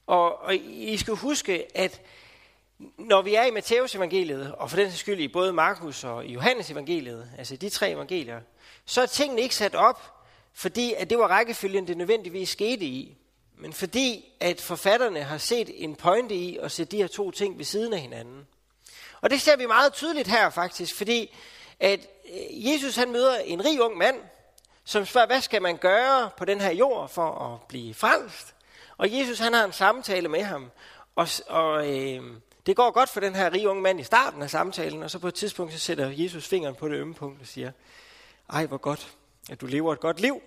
Og, 0.06 0.38
og 0.38 0.54
I 0.56 0.96
skal 0.96 1.14
huske, 1.14 1.76
at 1.76 2.00
når 2.98 3.22
vi 3.22 3.34
er 3.34 3.44
i 3.44 3.50
Matthæus 3.50 3.94
evangeliet, 3.94 4.54
og 4.54 4.70
for 4.70 4.76
den 4.76 4.92
skyld 4.92 5.20
i 5.20 5.28
både 5.28 5.52
Markus 5.52 6.04
og 6.04 6.26
Johannes 6.26 6.70
evangeliet, 6.70 7.30
altså 7.38 7.56
de 7.56 7.68
tre 7.68 7.90
evangelier, 7.90 8.40
så 8.84 9.02
er 9.02 9.06
tingene 9.06 9.42
ikke 9.42 9.54
sat 9.54 9.74
op, 9.74 10.21
fordi 10.54 10.94
at 10.94 11.10
det 11.10 11.18
var 11.18 11.28
rækkefølgen, 11.28 11.86
det 11.86 11.96
nødvendigvis 11.96 12.48
skete 12.48 12.84
i, 12.84 13.16
men 13.56 13.72
fordi 13.72 14.32
at 14.40 14.60
forfatterne 14.60 15.22
har 15.22 15.38
set 15.38 15.84
en 15.84 15.94
pointe 15.94 16.34
i 16.34 16.56
at 16.56 16.72
sætte 16.72 16.90
de 16.90 16.96
her 16.96 17.06
to 17.06 17.30
ting 17.30 17.58
ved 17.58 17.64
siden 17.64 17.92
af 17.92 18.00
hinanden. 18.00 18.46
Og 19.20 19.30
det 19.30 19.40
ser 19.40 19.56
vi 19.56 19.66
meget 19.66 19.92
tydeligt 19.92 20.28
her 20.28 20.50
faktisk, 20.50 20.96
fordi 20.96 21.36
at 21.80 22.00
øh, 22.32 22.72
Jesus 22.72 22.96
han 22.96 23.12
møder 23.12 23.38
en 23.38 23.64
rig 23.64 23.82
ung 23.82 23.96
mand, 23.96 24.16
som 24.84 25.04
spørger, 25.04 25.26
hvad 25.26 25.40
skal 25.40 25.62
man 25.62 25.76
gøre 25.76 26.30
på 26.36 26.44
den 26.44 26.60
her 26.60 26.70
jord 26.70 27.08
for 27.08 27.30
at 27.30 27.68
blive 27.68 27.94
frelst? 27.94 28.54
Og 28.96 29.18
Jesus 29.18 29.38
han 29.38 29.52
har 29.52 29.64
en 29.64 29.72
samtale 29.72 30.28
med 30.28 30.42
ham, 30.42 30.70
og, 31.16 31.28
og 31.46 31.90
øh, 31.90 32.22
det 32.66 32.76
går 32.76 32.90
godt 32.90 33.08
for 33.08 33.20
den 33.20 33.34
her 33.34 33.52
rige 33.52 33.68
unge 33.68 33.82
mand 33.82 34.00
i 34.00 34.04
starten 34.04 34.42
af 34.42 34.50
samtalen, 34.50 35.02
og 35.02 35.10
så 35.10 35.18
på 35.18 35.28
et 35.28 35.34
tidspunkt 35.34 35.72
så 35.72 35.78
sætter 35.78 36.10
Jesus 36.10 36.48
fingeren 36.48 36.74
på 36.74 36.88
det 36.88 36.96
ømme 36.96 37.14
punkt 37.14 37.40
og 37.40 37.46
siger, 37.46 37.70
ej 38.50 38.66
hvor 38.66 38.76
godt, 38.76 39.14
at 39.50 39.60
du 39.60 39.66
lever 39.66 39.92
et 39.92 40.00
godt 40.00 40.20
liv. 40.20 40.42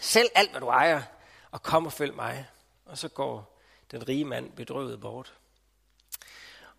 Selv 0.00 0.28
alt 0.34 0.50
hvad 0.50 0.60
du 0.60 0.66
ejer, 0.66 1.02
og 1.50 1.62
kom 1.62 1.86
og 1.86 1.92
følg 1.92 2.14
mig. 2.14 2.46
Og 2.86 2.98
så 2.98 3.08
går 3.08 3.60
den 3.90 4.08
rige 4.08 4.24
mand 4.24 4.52
bedrøvet 4.52 5.00
bort. 5.00 5.34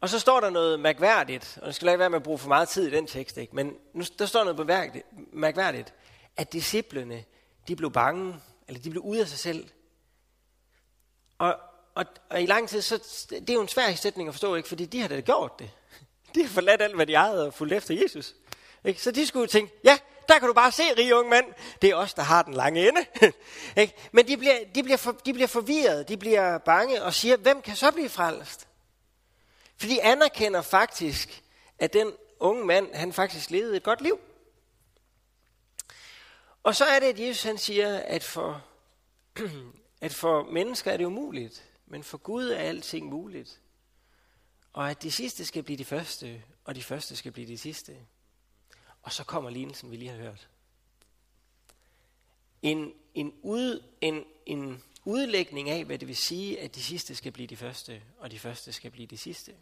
Og 0.02 0.10
så 0.10 0.20
står 0.20 0.40
der 0.40 0.50
noget 0.50 0.80
mærkværdigt, 0.80 1.58
og 1.62 1.68
det 1.68 1.76
skal 1.76 1.88
ikke 1.88 2.00
være 2.00 2.10
med 2.10 2.18
at 2.18 2.24
bruge 2.24 2.38
for 2.38 2.48
meget 2.48 2.70
tid 2.70 2.88
i 2.88 2.92
den 2.92 3.08
tekst, 3.08 3.38
ikke? 3.38 3.56
men 3.56 3.78
nu, 3.94 4.04
der 4.20 4.26
står 4.26 4.44
noget 4.44 5.04
mærkværdigt, 5.34 5.94
at 6.38 6.54
disciplene, 6.54 7.24
de 7.68 7.76
blev 7.76 7.92
bange, 7.92 8.36
eller 8.68 8.82
de 8.82 8.90
blev 8.90 9.02
ude 9.02 9.22
af 9.22 9.28
sig 9.28 9.40
selv. 9.40 9.70
Og, 11.38 11.60
og, 11.96 12.06
og 12.30 12.42
i 12.42 12.46
lang 12.46 12.70
tid, 12.70 12.82
så 12.82 12.98
det 13.30 13.50
er 13.50 13.54
jo 13.54 13.62
en 13.62 13.68
svær 13.68 13.94
sætning 13.94 14.28
at 14.28 14.34
forstå, 14.34 14.56
ikke? 14.56 14.70
fordi 14.70 14.86
de 14.86 15.02
har 15.02 15.08
da 15.08 15.20
gjort 15.20 15.60
det. 15.60 15.70
De 16.36 16.42
har 16.42 16.50
forladt 16.50 16.82
alt, 16.82 16.96
hvad 16.96 17.08
de 17.08 17.14
ejede 17.14 17.48
og 17.48 17.54
fulgt 17.54 17.74
efter 17.74 18.02
Jesus. 18.02 18.36
Ikke? 18.86 19.02
Så 19.02 19.12
de 19.12 19.28
skulle 19.28 19.48
tænke, 19.48 19.74
ja, 19.84 19.98
der 20.28 20.40
kan 20.40 20.48
du 20.48 20.54
bare 20.54 20.72
se, 20.72 20.84
rige 20.98 21.16
unge 21.16 21.30
mand, 21.30 21.46
det 21.82 21.90
er 21.90 21.96
os, 21.96 22.14
der 22.14 22.22
har 22.22 22.44
den 22.44 22.54
lange 22.54 22.88
ende. 22.88 23.06
ikke? 23.82 23.94
Men 24.12 24.28
de 24.28 24.38
bliver, 24.38 24.56
de, 24.76 24.84
bliver 24.84 24.98
for, 24.98 25.12
de 25.12 25.34
bliver 25.34 25.48
forvirret, 25.48 26.08
de 26.08 26.18
bliver 26.18 26.58
bange 26.58 27.04
og 27.04 27.14
siger, 27.14 27.38
hvem 27.38 27.62
kan 27.62 27.76
så 27.76 27.92
blive 27.92 28.10
frelst? 28.10 28.68
For 29.78 29.88
de 29.88 30.04
anerkender 30.04 30.62
faktisk, 30.62 31.44
at 31.80 31.94
den 31.94 32.14
unge 32.40 32.66
mand, 32.66 32.94
han 32.94 33.14
faktisk 33.14 33.50
levede 33.50 33.78
et 33.78 33.84
godt 33.84 34.02
liv. 34.02 34.20
Og 36.64 36.76
så 36.76 36.86
er 36.86 37.00
det, 37.00 37.08
at 37.08 37.20
Jesus 37.20 37.44
han 37.44 37.58
siger, 37.58 37.98
at 37.98 38.24
for, 38.24 38.66
at 40.02 40.14
for 40.14 40.44
mennesker 40.44 40.92
er 40.92 40.98
det 40.98 41.06
umuligt, 41.06 41.64
men 41.88 42.04
for 42.04 42.18
Gud 42.18 42.50
er 42.50 42.58
alting 42.58 43.10
muligt. 43.10 43.60
og 44.74 44.90
at 44.90 45.04
de 45.04 45.12
sidste 45.12 45.46
skal 45.46 45.64
blive 45.64 45.78
de 45.78 45.86
første, 45.86 46.44
og 46.64 46.76
de 46.76 46.84
første 46.84 47.16
skal 47.16 47.32
blive 47.32 47.48
de 47.48 47.58
sidste. 47.58 47.96
Og 49.06 49.12
så 49.12 49.24
kommer 49.24 49.50
lignelsen, 49.50 49.92
vi 49.92 49.96
lige 49.96 50.12
har 50.12 50.18
hørt. 50.18 50.48
En, 52.62 52.94
en, 53.14 53.34
ud, 53.42 53.84
en, 54.02 54.24
en 54.46 54.84
udlægning 55.04 55.70
af, 55.70 55.86
hvad 55.86 56.00
det 56.00 56.08
vil 56.08 56.16
sige, 56.16 56.60
at 56.62 56.76
de 56.76 56.84
sidste 56.84 57.16
skal 57.16 57.32
blive 57.32 57.48
de 57.48 57.56
første, 57.56 58.02
og 58.18 58.32
de 58.32 58.40
første 58.40 58.72
skal 58.72 58.92
blive 58.92 59.08
de 59.08 59.18
sidste. 59.18 59.54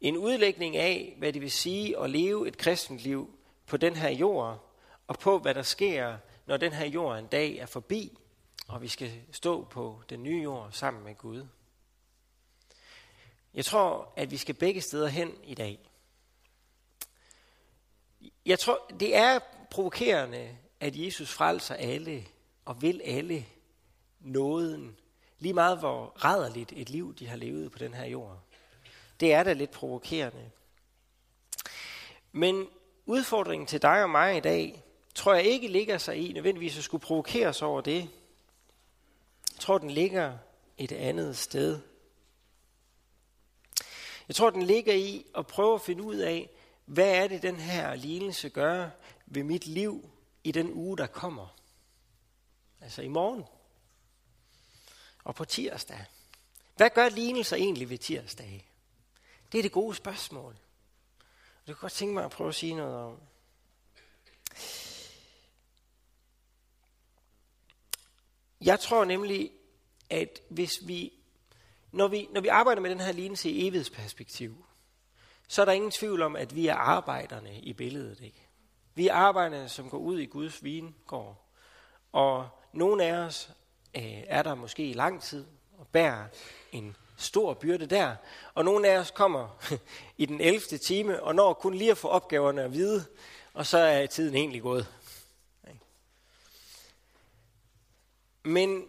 En 0.00 0.16
udlægning 0.16 0.76
af, 0.76 1.14
hvad 1.18 1.32
det 1.32 1.42
vil 1.42 1.50
sige 1.50 1.98
at 1.98 2.10
leve 2.10 2.48
et 2.48 2.58
kristent 2.58 3.00
liv 3.00 3.38
på 3.66 3.76
den 3.76 3.96
her 3.96 4.10
jord, 4.10 4.74
og 5.06 5.18
på 5.18 5.38
hvad 5.38 5.54
der 5.54 5.62
sker, 5.62 6.18
når 6.46 6.56
den 6.56 6.72
her 6.72 6.86
jord 6.86 7.18
en 7.18 7.26
dag 7.26 7.56
er 7.56 7.66
forbi, 7.66 8.18
og 8.68 8.82
vi 8.82 8.88
skal 8.88 9.22
stå 9.32 9.64
på 9.64 10.02
den 10.08 10.22
nye 10.22 10.42
jord 10.42 10.72
sammen 10.72 11.04
med 11.04 11.14
Gud. 11.14 11.46
Jeg 13.54 13.64
tror, 13.64 14.12
at 14.16 14.30
vi 14.30 14.36
skal 14.36 14.54
begge 14.54 14.80
steder 14.80 15.08
hen 15.08 15.32
i 15.44 15.54
dag. 15.54 15.90
Jeg 18.46 18.58
tror, 18.58 18.90
det 19.00 19.16
er 19.16 19.38
provokerende, 19.70 20.56
at 20.80 20.96
Jesus 20.96 21.32
frelser 21.32 21.74
alle 21.74 22.26
og 22.64 22.82
vil 22.82 23.00
alle 23.04 23.46
nåden, 24.20 24.96
lige 25.38 25.54
meget 25.54 25.78
hvor 25.78 26.12
rædderligt 26.24 26.72
et 26.76 26.90
liv 26.90 27.14
de 27.14 27.26
har 27.26 27.36
levet 27.36 27.72
på 27.72 27.78
den 27.78 27.94
her 27.94 28.06
jord. 28.06 28.38
Det 29.20 29.32
er 29.32 29.42
da 29.42 29.52
lidt 29.52 29.70
provokerende. 29.70 30.50
Men 32.32 32.68
udfordringen 33.06 33.66
til 33.66 33.82
dig 33.82 34.02
og 34.02 34.10
mig 34.10 34.36
i 34.36 34.40
dag, 34.40 34.82
tror 35.14 35.34
jeg 35.34 35.44
ikke 35.44 35.68
ligger 35.68 35.98
sig 35.98 36.16
i 36.16 36.32
nødvendigvis 36.32 36.78
at 36.78 36.84
skulle 36.84 37.02
provokere 37.02 37.48
os 37.48 37.62
over 37.62 37.80
det. 37.80 38.00
Jeg 39.52 39.60
tror, 39.60 39.78
den 39.78 39.90
ligger 39.90 40.38
et 40.78 40.92
andet 40.92 41.36
sted. 41.36 41.80
Jeg 44.28 44.36
tror, 44.36 44.50
den 44.50 44.62
ligger 44.62 44.94
i 44.94 45.26
at 45.38 45.46
prøve 45.46 45.74
at 45.74 45.80
finde 45.80 46.02
ud 46.02 46.16
af, 46.16 46.50
hvad 46.84 47.14
er 47.14 47.28
det, 47.28 47.42
den 47.42 47.56
her 47.56 47.94
lignelse 47.94 48.48
gør 48.48 48.90
ved 49.26 49.42
mit 49.42 49.66
liv 49.66 50.10
i 50.44 50.52
den 50.52 50.72
uge, 50.72 50.98
der 50.98 51.06
kommer. 51.06 51.56
Altså 52.80 53.02
i 53.02 53.08
morgen. 53.08 53.44
Og 55.24 55.34
på 55.34 55.44
tirsdag. 55.44 56.04
Hvad 56.76 56.90
gør 56.90 57.08
lignelser 57.08 57.56
egentlig 57.56 57.90
ved 57.90 57.98
tirsdag? 57.98 58.70
Det 59.52 59.58
er 59.58 59.62
det 59.62 59.72
gode 59.72 59.94
spørgsmål. 59.94 60.56
Det 61.66 61.74
kunne 61.74 61.80
godt 61.80 61.92
tænke 61.92 62.14
mig 62.14 62.24
at 62.24 62.30
prøve 62.30 62.48
at 62.48 62.54
sige 62.54 62.74
noget 62.74 62.96
om. 62.96 63.20
Jeg 68.60 68.80
tror 68.80 69.04
nemlig, 69.04 69.50
at 70.10 70.40
hvis 70.48 70.86
vi, 70.86 71.12
når 71.92 72.08
vi, 72.08 72.28
når 72.30 72.40
vi 72.40 72.48
arbejder 72.48 72.82
med 72.82 72.90
den 72.90 73.00
her 73.00 73.12
lignelse 73.12 73.50
i 73.50 73.66
evighedsperspektiv, 73.66 74.66
så 75.48 75.60
er 75.60 75.64
der 75.64 75.72
ingen 75.72 75.90
tvivl 75.90 76.22
om, 76.22 76.36
at 76.36 76.54
vi 76.54 76.66
er 76.66 76.74
arbejderne 76.74 77.58
i 77.60 77.72
billedet. 77.72 78.20
Ikke? 78.20 78.48
Vi 78.94 79.08
er 79.08 79.14
arbejderne, 79.14 79.68
som 79.68 79.90
går 79.90 79.98
ud 79.98 80.18
i 80.18 80.26
Guds 80.26 80.64
vingård. 80.64 81.44
Og 82.12 82.48
nogle 82.72 83.04
af 83.04 83.12
os 83.12 83.50
øh, 83.96 84.22
er 84.26 84.42
der 84.42 84.54
måske 84.54 84.90
i 84.90 84.92
lang 84.92 85.22
tid 85.22 85.46
og 85.78 85.86
bærer 85.86 86.26
en 86.72 86.96
stor 87.16 87.54
byrde 87.54 87.86
der. 87.86 88.16
Og 88.54 88.64
nogle 88.64 88.88
af 88.88 88.98
os 88.98 89.10
kommer 89.10 89.64
i 90.22 90.26
den 90.26 90.40
11. 90.40 90.60
time 90.60 91.22
og 91.22 91.34
når 91.34 91.52
kun 91.52 91.74
lige 91.74 91.90
at 91.90 91.98
få 91.98 92.08
opgaverne 92.08 92.62
at 92.62 92.72
vide, 92.72 93.04
og 93.54 93.66
så 93.66 93.78
er 93.78 94.06
tiden 94.06 94.34
egentlig 94.34 94.62
gået. 94.62 94.86
Men 98.42 98.84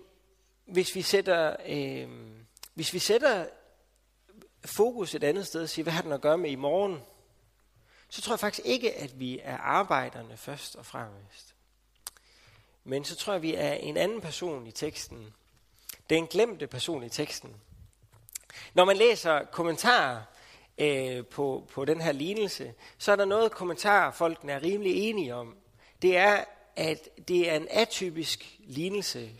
hvis 0.65 0.95
vi 0.95 1.01
sætter, 1.01 1.55
øh, 1.67 2.09
hvis 2.73 2.93
vi 2.93 2.99
sætter 2.99 3.45
fokus 4.65 5.15
et 5.15 5.23
andet 5.23 5.47
sted 5.47 5.63
og 5.63 5.69
siger, 5.69 5.83
hvad 5.83 5.93
har 5.93 6.01
den 6.01 6.11
at 6.11 6.21
gøre 6.21 6.37
med 6.37 6.51
i 6.51 6.55
morgen, 6.55 7.01
så 8.09 8.21
tror 8.21 8.33
jeg 8.33 8.39
faktisk 8.39 8.67
ikke, 8.67 8.93
at 8.93 9.19
vi 9.19 9.39
er 9.43 9.57
arbejderne 9.57 10.37
først 10.37 10.75
og 10.75 10.85
fremmest. 10.85 11.55
Men 12.83 13.03
så 13.03 13.15
tror 13.15 13.33
jeg, 13.33 13.37
at 13.37 13.41
vi 13.41 13.53
er 13.55 13.73
en 13.73 13.97
anden 13.97 14.21
person 14.21 14.67
i 14.67 14.71
teksten. 14.71 15.33
Det 16.09 16.15
er 16.15 16.19
en 16.19 16.27
glemte 16.27 16.67
person 16.67 17.03
i 17.03 17.09
teksten. 17.09 17.55
Når 18.73 18.85
man 18.85 18.97
læser 18.97 19.45
kommentarer 19.45 20.21
øh, 20.77 21.25
på, 21.25 21.67
på 21.73 21.85
den 21.85 22.01
her 22.01 22.11
lignelse, 22.11 22.73
så 22.97 23.11
er 23.11 23.15
der 23.15 23.25
noget 23.25 23.51
kommentarer, 23.51 24.11
folkene 24.11 24.51
er 24.51 24.63
rimelig 24.63 25.09
enige 25.09 25.35
om. 25.35 25.57
Det 26.01 26.17
er, 26.17 26.43
at 26.75 27.27
det 27.27 27.49
er 27.49 27.55
en 27.55 27.67
atypisk 27.71 28.57
lignelse 28.59 29.31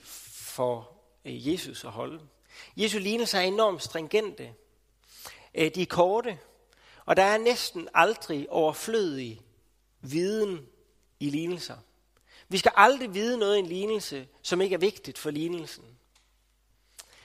for 0.56 0.92
øh, 1.26 1.54
Jesus 1.54 1.84
at 1.84 1.92
holde. 1.92 2.22
Jesu 2.78 3.00
lignelser 3.00 3.40
er 3.40 3.44
enormt 3.44 3.84
stringente. 3.84 4.54
Øh, 5.56 5.72
de 5.76 5.82
er 5.82 5.86
korte, 5.86 6.40
og 7.06 7.18
der 7.18 7.24
er 7.24 7.38
næsten 7.38 7.88
aldrig 7.94 8.50
overflødig 8.50 9.42
viden 10.02 10.68
i 11.20 11.30
lignelser. 11.30 11.78
Vi 12.48 12.58
skal 12.58 12.72
aldrig 12.76 13.14
vide 13.14 13.38
noget 13.38 13.56
i 13.56 13.60
en 13.60 13.66
lignelse, 13.66 14.28
som 14.42 14.62
ikke 14.62 14.74
er 14.74 14.80
vigtigt 14.80 15.18
for 15.18 15.32
lignelsen. 15.32 15.84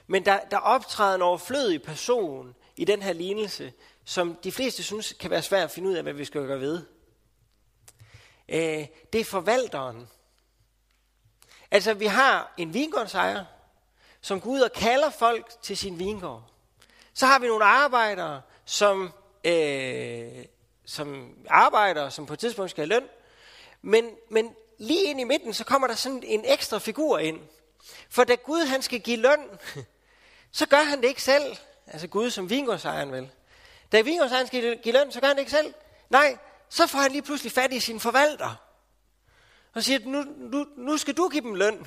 Men 0.07 0.25
der, 0.25 0.41
der 0.51 0.57
optræder 0.57 1.15
en 1.15 1.23
overflødig 1.23 1.83
person 1.83 2.55
i 2.77 2.85
den 2.85 3.03
her 3.03 3.13
lignelse, 3.13 3.73
som 4.05 4.39
de 4.45 4.53
fleste 4.53 4.83
synes 4.83 5.13
kan 5.13 5.31
være 5.31 5.43
svært 5.43 5.65
at 5.65 5.71
finde 5.71 5.89
ud 5.89 5.95
af, 5.95 6.03
hvad 6.03 6.13
vi 6.13 6.25
skal 6.25 6.47
gøre 6.47 6.61
ved. 6.61 6.83
Øh, 8.49 8.87
det 9.13 9.21
er 9.21 9.25
forvalteren. 9.25 10.09
Altså, 11.71 11.95
vi 11.95 12.07
har 12.07 12.55
en 12.57 12.75
vingårdsejer, 12.75 13.45
som 14.21 14.41
går 14.41 14.51
ud 14.51 14.61
og 14.61 14.73
kalder 14.73 15.11
folk 15.11 15.63
til 15.63 15.77
sin 15.77 15.99
vingård. 15.99 16.51
Så 17.15 17.27
har 17.27 17.39
vi 17.39 17.47
nogle 17.47 17.65
arbejdere, 17.65 18.43
som, 18.65 19.13
øh, 19.45 20.45
som 20.85 21.37
arbejder, 21.49 22.09
som 22.09 22.27
på 22.27 22.33
et 22.33 22.39
tidspunkt 22.39 22.71
skal 22.71 22.83
have 22.89 23.01
løn. 23.01 23.09
Men, 23.83 24.11
men 24.31 24.55
lige 24.79 25.05
ind 25.05 25.21
i 25.21 25.25
midten, 25.25 25.55
så 25.55 25.65
kommer 25.65 25.89
der 25.89 25.95
sådan 25.95 26.23
en 26.23 26.45
ekstra 26.45 26.79
figur 26.79 27.19
ind. 27.19 27.41
For 28.11 28.25
da 28.25 28.35
Gud 28.35 28.67
han 28.67 28.83
skal 28.83 29.01
give 29.01 29.17
løn, 29.17 29.59
så 30.53 30.67
gør 30.67 30.83
han 30.83 31.01
det 31.01 31.09
ikke 31.09 31.23
selv. 31.23 31.57
Altså 31.87 32.07
Gud 32.09 32.31
som 32.31 32.51
vingårdsejeren 32.51 33.13
vil. 33.13 33.31
Da 33.93 34.01
vingårdsejeren 34.01 34.47
skal 34.47 34.79
give 34.83 34.93
løn, 34.93 35.13
så 35.13 35.21
gør 35.21 35.27
han 35.27 35.37
det 35.37 35.41
ikke 35.41 35.53
selv. 35.53 35.75
Nej, 36.11 36.39
så 36.69 36.87
får 36.87 36.99
han 36.99 37.13
lige 37.13 37.23
pludselig 37.23 37.53
fat 37.53 37.73
i 37.73 37.81
sin 37.81 38.01
forvalter. 38.01 38.55
Og 39.75 39.83
siger, 39.83 39.99
nu, 40.05 40.25
nu, 40.37 40.67
nu 40.77 40.97
skal 40.97 41.15
du 41.15 41.29
give 41.29 41.43
dem 41.43 41.55
løn. 41.55 41.87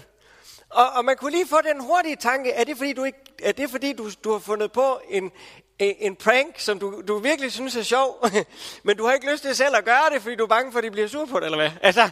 Og, 0.73 0.89
og 0.89 1.05
man 1.05 1.17
kunne 1.17 1.31
lige 1.31 1.47
få 1.47 1.61
den 1.61 1.81
hurtige 1.81 2.15
tanke, 2.15 2.51
er 2.51 2.63
det 2.63 2.77
fordi, 2.77 2.93
du, 2.93 3.03
ikke, 3.03 3.19
er 3.43 3.51
det 3.51 3.69
fordi, 3.69 3.93
du, 3.93 4.09
du 4.23 4.31
har 4.31 4.39
fundet 4.39 4.71
på 4.71 5.01
en, 5.09 5.31
en, 5.79 6.15
prank, 6.15 6.59
som 6.59 6.79
du, 6.79 7.01
du 7.07 7.19
virkelig 7.19 7.51
synes 7.51 7.75
er 7.75 7.83
sjov, 7.83 8.25
men 8.83 8.97
du 8.97 9.05
har 9.05 9.13
ikke 9.13 9.31
lyst 9.31 9.43
til 9.43 9.55
selv 9.55 9.75
at 9.75 9.85
gøre 9.85 10.09
det, 10.13 10.21
fordi 10.21 10.35
du 10.35 10.43
er 10.43 10.47
bange 10.47 10.71
for, 10.71 10.79
at 10.79 10.83
de 10.83 10.91
bliver 10.91 11.07
sur 11.07 11.25
på 11.25 11.39
det, 11.39 11.45
eller 11.45 11.57
hvad? 11.57 11.71
Altså, 11.81 12.09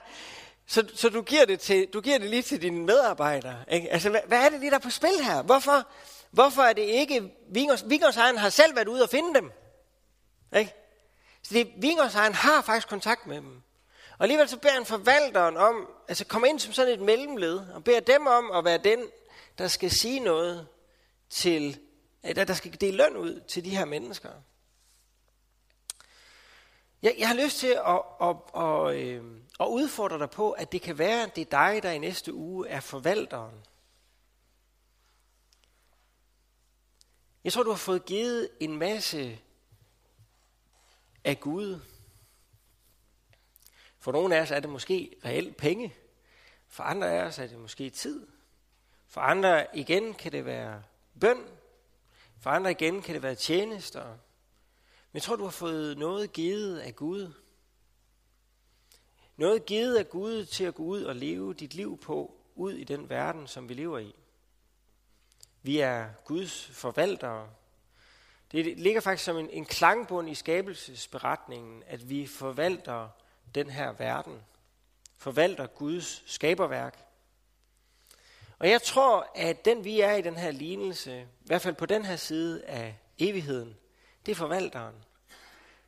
så, 0.67 0.83
så 0.95 1.09
du, 1.09 1.21
giver 1.21 1.45
det 1.45 1.59
til, 1.59 1.87
du 1.93 2.01
giver 2.01 2.17
det 2.17 2.29
lige 2.29 2.41
til 2.41 2.61
dine 2.61 2.85
medarbejdere. 2.85 3.55
Ikke? 3.71 3.91
Altså, 3.91 4.09
hvad, 4.09 4.19
hvad 4.27 4.45
er 4.45 4.49
det 4.49 4.59
lige, 4.59 4.69
der 4.69 4.75
er 4.75 4.79
på 4.79 4.89
spil 4.89 5.23
her? 5.23 5.41
Hvorfor, 5.41 5.87
hvorfor 6.31 6.61
er 6.61 6.73
det 6.73 6.81
ikke... 6.81 7.33
Vingårdsejeren 7.85 8.37
har 8.37 8.49
selv 8.49 8.75
været 8.75 8.87
ude 8.87 9.03
og 9.03 9.09
finde 9.09 9.33
dem. 9.33 9.51
Ikke? 10.57 10.73
Så 11.43 11.53
det, 11.53 11.67
Vingårdsejeren 11.77 12.33
har 12.33 12.61
faktisk 12.61 12.87
kontakt 12.87 13.27
med 13.27 13.35
dem. 13.35 13.61
Og 14.21 14.25
alligevel 14.25 14.49
så 14.49 14.57
beder 14.57 14.73
han 14.73 14.85
forvalteren 14.85 15.57
om, 15.57 15.89
altså 16.07 16.25
komme 16.25 16.49
ind 16.49 16.59
som 16.59 16.73
sådan 16.73 16.93
et 16.93 16.99
mellemled, 16.99 17.57
og 17.57 17.83
beder 17.83 17.99
dem 17.99 18.27
om 18.27 18.51
at 18.51 18.65
være 18.65 18.77
den, 18.77 18.99
der 19.57 19.67
skal 19.67 19.91
sige 19.91 20.19
noget 20.19 20.67
til, 21.29 21.79
øh, 22.25 22.35
der, 22.35 22.43
der 22.43 22.53
skal 22.53 22.81
dele 22.81 22.97
løn 22.97 23.17
ud 23.17 23.39
til 23.47 23.65
de 23.65 23.69
her 23.69 23.85
mennesker. 23.85 24.29
Jeg, 27.01 27.15
jeg 27.17 27.27
har 27.27 27.35
lyst 27.35 27.57
til 27.57 27.67
at, 27.67 28.01
at, 28.21 28.35
at, 28.55 28.63
at, 28.63 28.95
øh, 28.95 29.23
at 29.59 29.65
udfordre 29.65 30.19
dig 30.19 30.29
på, 30.29 30.51
at 30.51 30.71
det 30.71 30.81
kan 30.81 30.97
være, 30.97 31.23
at 31.23 31.35
det 31.35 31.41
er 31.41 31.71
dig, 31.71 31.83
der 31.83 31.91
i 31.91 31.99
næste 31.99 32.33
uge 32.33 32.67
er 32.67 32.79
forvalteren. 32.79 33.55
Jeg 37.43 37.53
tror, 37.53 37.63
du 37.63 37.69
har 37.69 37.77
fået 37.77 38.05
givet 38.05 38.49
en 38.59 38.77
masse 38.77 39.39
af 41.23 41.39
Gud. 41.39 41.79
For 44.01 44.11
nogle 44.11 44.35
af 44.35 44.41
os 44.41 44.51
er 44.51 44.59
det 44.59 44.69
måske 44.69 45.15
reelt 45.25 45.57
penge. 45.57 45.95
For 46.67 46.83
andre 46.83 47.11
af 47.11 47.23
os 47.23 47.39
er 47.39 47.47
det 47.47 47.59
måske 47.59 47.89
tid. 47.89 48.27
For 49.07 49.21
andre 49.21 49.77
igen 49.77 50.13
kan 50.13 50.31
det 50.31 50.45
være 50.45 50.83
bøn. 51.19 51.37
For 52.39 52.49
andre 52.49 52.71
igen 52.71 53.01
kan 53.01 53.13
det 53.13 53.23
være 53.23 53.35
tjenester. 53.35 54.05
Men 54.05 55.13
jeg 55.13 55.21
tror, 55.21 55.35
du 55.35 55.43
har 55.43 55.51
fået 55.51 55.97
noget 55.97 56.33
givet 56.33 56.79
af 56.79 56.95
Gud. 56.95 57.33
Noget 59.37 59.65
givet 59.65 59.97
af 59.97 60.09
Gud 60.09 60.45
til 60.45 60.63
at 60.63 60.75
gå 60.75 60.83
ud 60.83 61.03
og 61.03 61.15
leve 61.15 61.53
dit 61.53 61.73
liv 61.73 61.97
på, 61.97 62.37
ud 62.55 62.73
i 62.73 62.83
den 62.83 63.09
verden, 63.09 63.47
som 63.47 63.69
vi 63.69 63.73
lever 63.73 63.99
i. 63.99 64.15
Vi 65.61 65.79
er 65.79 66.09
Guds 66.25 66.65
forvaltere. 66.65 67.49
Det 68.51 68.79
ligger 68.79 69.01
faktisk 69.01 69.25
som 69.25 69.37
en, 69.37 69.49
en 69.49 69.65
klangbund 69.65 70.29
i 70.29 70.35
skabelsesberetningen, 70.35 71.83
at 71.87 72.09
vi 72.09 72.27
forvalter 72.27 73.09
den 73.55 73.69
her 73.69 73.91
verden. 73.91 74.41
Forvalter 75.17 75.67
Guds 75.67 76.23
skaberværk. 76.25 77.05
Og 78.59 78.69
jeg 78.69 78.81
tror, 78.81 79.31
at 79.35 79.65
den 79.65 79.83
vi 79.83 79.99
er 79.99 80.13
i 80.13 80.21
den 80.21 80.35
her 80.35 80.51
lignelse, 80.51 81.21
i 81.21 81.45
hvert 81.45 81.61
fald 81.61 81.75
på 81.75 81.85
den 81.85 82.05
her 82.05 82.15
side 82.15 82.65
af 82.65 82.95
evigheden, 83.19 83.77
det 84.25 84.31
er 84.31 84.35
forvalteren. 84.35 84.95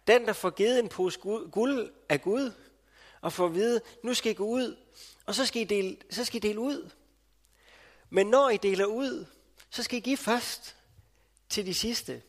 Den, 0.07 0.25
der 0.25 0.33
får 0.33 0.49
givet 0.49 0.79
en 0.79 0.89
pose 0.89 1.19
guld 1.51 1.93
af 2.09 2.21
Gud, 2.21 2.51
og 3.21 3.33
får 3.33 3.45
at 3.45 3.53
vide, 3.53 3.81
nu 4.03 4.13
skal 4.13 4.31
I 4.31 4.35
gå 4.35 4.45
ud, 4.45 4.77
og 5.25 5.35
så 5.35 5.45
skal 5.45 5.61
I 5.61 5.65
dele, 5.65 5.97
så 6.09 6.25
skal 6.25 6.37
I 6.37 6.47
dele 6.47 6.59
ud. 6.59 6.89
Men 8.09 8.27
når 8.27 8.49
I 8.49 8.57
deler 8.57 8.85
ud, 8.85 9.25
så 9.69 9.83
skal 9.83 9.97
I 9.97 10.01
give 10.01 10.17
først 10.17 10.75
til 11.49 11.65
de 11.65 11.73
sidste. 11.73 12.21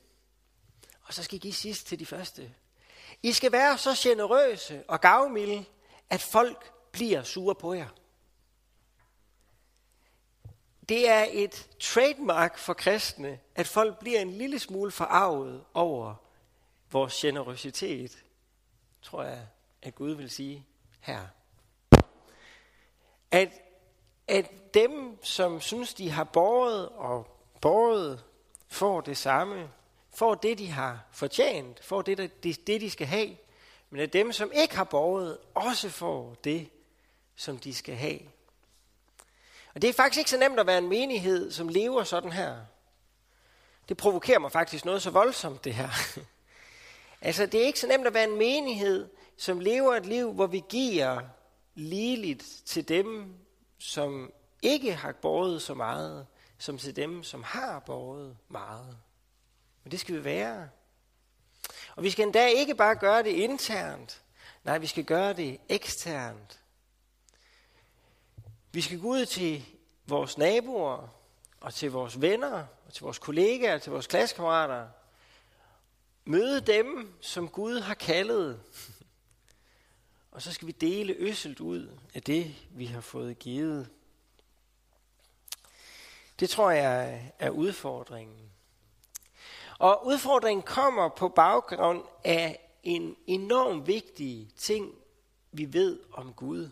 Og 1.02 1.14
så 1.14 1.22
skal 1.22 1.36
I 1.36 1.38
give 1.38 1.52
sidst 1.52 1.86
til 1.86 1.98
de 1.98 2.06
første. 2.06 2.54
I 3.24 3.32
skal 3.32 3.52
være 3.52 3.78
så 3.78 3.90
generøse 3.98 4.84
og 4.88 5.00
gavmilde, 5.00 5.64
at 6.10 6.20
folk 6.20 6.72
bliver 6.92 7.22
sure 7.22 7.54
på 7.54 7.74
jer. 7.74 7.88
Det 10.88 11.08
er 11.08 11.26
et 11.30 11.68
trademark 11.80 12.58
for 12.58 12.74
kristne, 12.74 13.40
at 13.54 13.66
folk 13.66 13.98
bliver 13.98 14.20
en 14.20 14.30
lille 14.30 14.58
smule 14.58 14.90
forarvet 14.90 15.64
over 15.74 16.14
vores 16.90 17.14
generøsitet, 17.14 18.24
tror 19.02 19.22
jeg, 19.22 19.46
at 19.82 19.94
Gud 19.94 20.10
vil 20.10 20.30
sige 20.30 20.66
her. 21.00 21.26
At, 23.30 23.52
at 24.28 24.74
dem, 24.74 25.18
som 25.22 25.60
synes, 25.60 25.94
de 25.94 26.10
har 26.10 26.24
båret 26.24 26.88
og 26.88 27.38
båret, 27.60 28.24
får 28.68 29.00
det 29.00 29.16
samme, 29.16 29.70
får 30.14 30.34
det, 30.34 30.58
de 30.58 30.66
har 30.66 31.00
fortjent, 31.12 31.84
får 31.84 32.02
det, 32.02 32.30
det, 32.42 32.66
det 32.66 32.80
de 32.80 32.90
skal 32.90 33.06
have, 33.06 33.36
men 33.90 34.00
at 34.00 34.12
dem, 34.12 34.32
som 34.32 34.50
ikke 34.54 34.76
har 34.76 34.84
båret, 34.84 35.38
også 35.54 35.88
får 35.88 36.36
det, 36.44 36.68
som 37.36 37.58
de 37.58 37.74
skal 37.74 37.94
have. 37.94 38.20
Og 39.74 39.82
det 39.82 39.90
er 39.90 39.94
faktisk 39.94 40.18
ikke 40.18 40.30
så 40.30 40.38
nemt 40.38 40.60
at 40.60 40.66
være 40.66 40.78
en 40.78 40.88
menighed, 40.88 41.50
som 41.50 41.68
lever 41.68 42.04
sådan 42.04 42.32
her. 42.32 42.56
Det 43.88 43.96
provokerer 43.96 44.38
mig 44.38 44.52
faktisk 44.52 44.84
noget 44.84 45.02
så 45.02 45.10
voldsomt, 45.10 45.64
det 45.64 45.74
her. 45.74 45.88
altså, 47.20 47.46
det 47.46 47.62
er 47.62 47.66
ikke 47.66 47.80
så 47.80 47.86
nemt 47.86 48.06
at 48.06 48.14
være 48.14 48.24
en 48.24 48.38
menighed, 48.38 49.08
som 49.36 49.60
lever 49.60 49.94
et 49.94 50.06
liv, 50.06 50.32
hvor 50.32 50.46
vi 50.46 50.62
giver 50.68 51.20
ligeligt 51.74 52.44
til 52.66 52.88
dem, 52.88 53.34
som 53.78 54.32
ikke 54.62 54.94
har 54.94 55.12
båret 55.12 55.62
så 55.62 55.74
meget, 55.74 56.26
som 56.58 56.78
til 56.78 56.96
dem, 56.96 57.22
som 57.22 57.42
har 57.42 57.78
båret 57.78 58.36
meget. 58.48 58.98
Men 59.84 59.90
det 59.90 60.00
skal 60.00 60.14
vi 60.14 60.24
være. 60.24 60.68
Og 61.96 62.02
vi 62.02 62.10
skal 62.10 62.24
endda 62.24 62.46
ikke 62.46 62.74
bare 62.74 62.96
gøre 62.96 63.22
det 63.22 63.30
internt. 63.30 64.22
Nej, 64.64 64.78
vi 64.78 64.86
skal 64.86 65.04
gøre 65.04 65.32
det 65.32 65.60
eksternt. 65.68 66.60
Vi 68.72 68.80
skal 68.80 69.00
gå 69.00 69.08
ud 69.08 69.26
til 69.26 69.64
vores 70.06 70.38
naboer, 70.38 71.08
og 71.60 71.74
til 71.74 71.90
vores 71.90 72.20
venner, 72.20 72.66
og 72.86 72.92
til 72.92 73.02
vores 73.02 73.18
kollegaer, 73.18 73.78
til 73.78 73.92
vores 73.92 74.06
klassekammerater. 74.06 74.88
Møde 76.24 76.60
dem, 76.60 77.14
som 77.20 77.48
Gud 77.48 77.80
har 77.80 77.94
kaldet. 77.94 78.60
Og 80.30 80.42
så 80.42 80.52
skal 80.52 80.66
vi 80.66 80.72
dele 80.72 81.14
øsselt 81.14 81.60
ud 81.60 81.98
af 82.14 82.22
det, 82.22 82.54
vi 82.70 82.86
har 82.86 83.00
fået 83.00 83.38
givet. 83.38 83.88
Det 86.40 86.50
tror 86.50 86.70
jeg 86.70 87.32
er 87.38 87.50
udfordringen. 87.50 88.53
Og 89.78 90.06
udfordringen 90.06 90.62
kommer 90.62 91.08
på 91.08 91.28
baggrund 91.28 92.04
af 92.24 92.60
en 92.82 93.16
enorm 93.26 93.86
vigtig 93.86 94.48
ting, 94.56 94.94
vi 95.52 95.72
ved 95.72 96.00
om 96.12 96.32
Gud. 96.32 96.70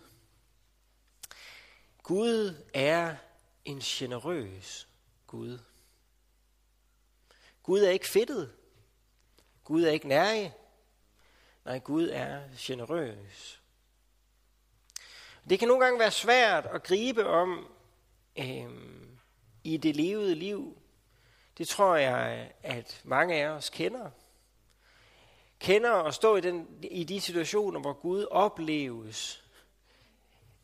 Gud 2.03 2.55
er 2.75 3.17
en 3.65 3.79
generøs 3.79 4.89
Gud. 5.27 5.59
Gud 7.63 7.81
er 7.81 7.91
ikke 7.91 8.09
fedtet. 8.09 8.53
Gud 9.65 9.83
er 9.83 9.91
ikke 9.91 10.09
nærig. 10.09 10.55
Nej, 11.65 11.79
Gud 11.79 12.09
er 12.09 12.43
generøs. 12.59 13.63
Det 15.49 15.59
kan 15.59 15.69
nogle 15.69 15.85
gange 15.85 15.99
være 15.99 16.11
svært 16.11 16.67
at 16.67 16.83
gribe 16.83 17.27
om 17.27 17.73
øhm, 18.39 19.19
i 19.65 19.77
det 19.77 19.97
levede 19.97 20.35
liv. 20.35 20.82
Det 21.63 21.69
tror 21.69 21.97
jeg, 21.97 22.53
at 22.63 23.01
mange 23.05 23.35
af 23.35 23.49
os 23.49 23.71
kender. 23.71 24.11
Kender 25.59 25.93
at 25.93 26.15
stå 26.15 26.37
i, 26.37 26.41
den, 26.41 26.85
i 26.91 27.05
de 27.05 27.21
situationer, 27.21 27.81
hvor 27.81 27.93
Gud 27.93 28.25
opleves 28.31 29.45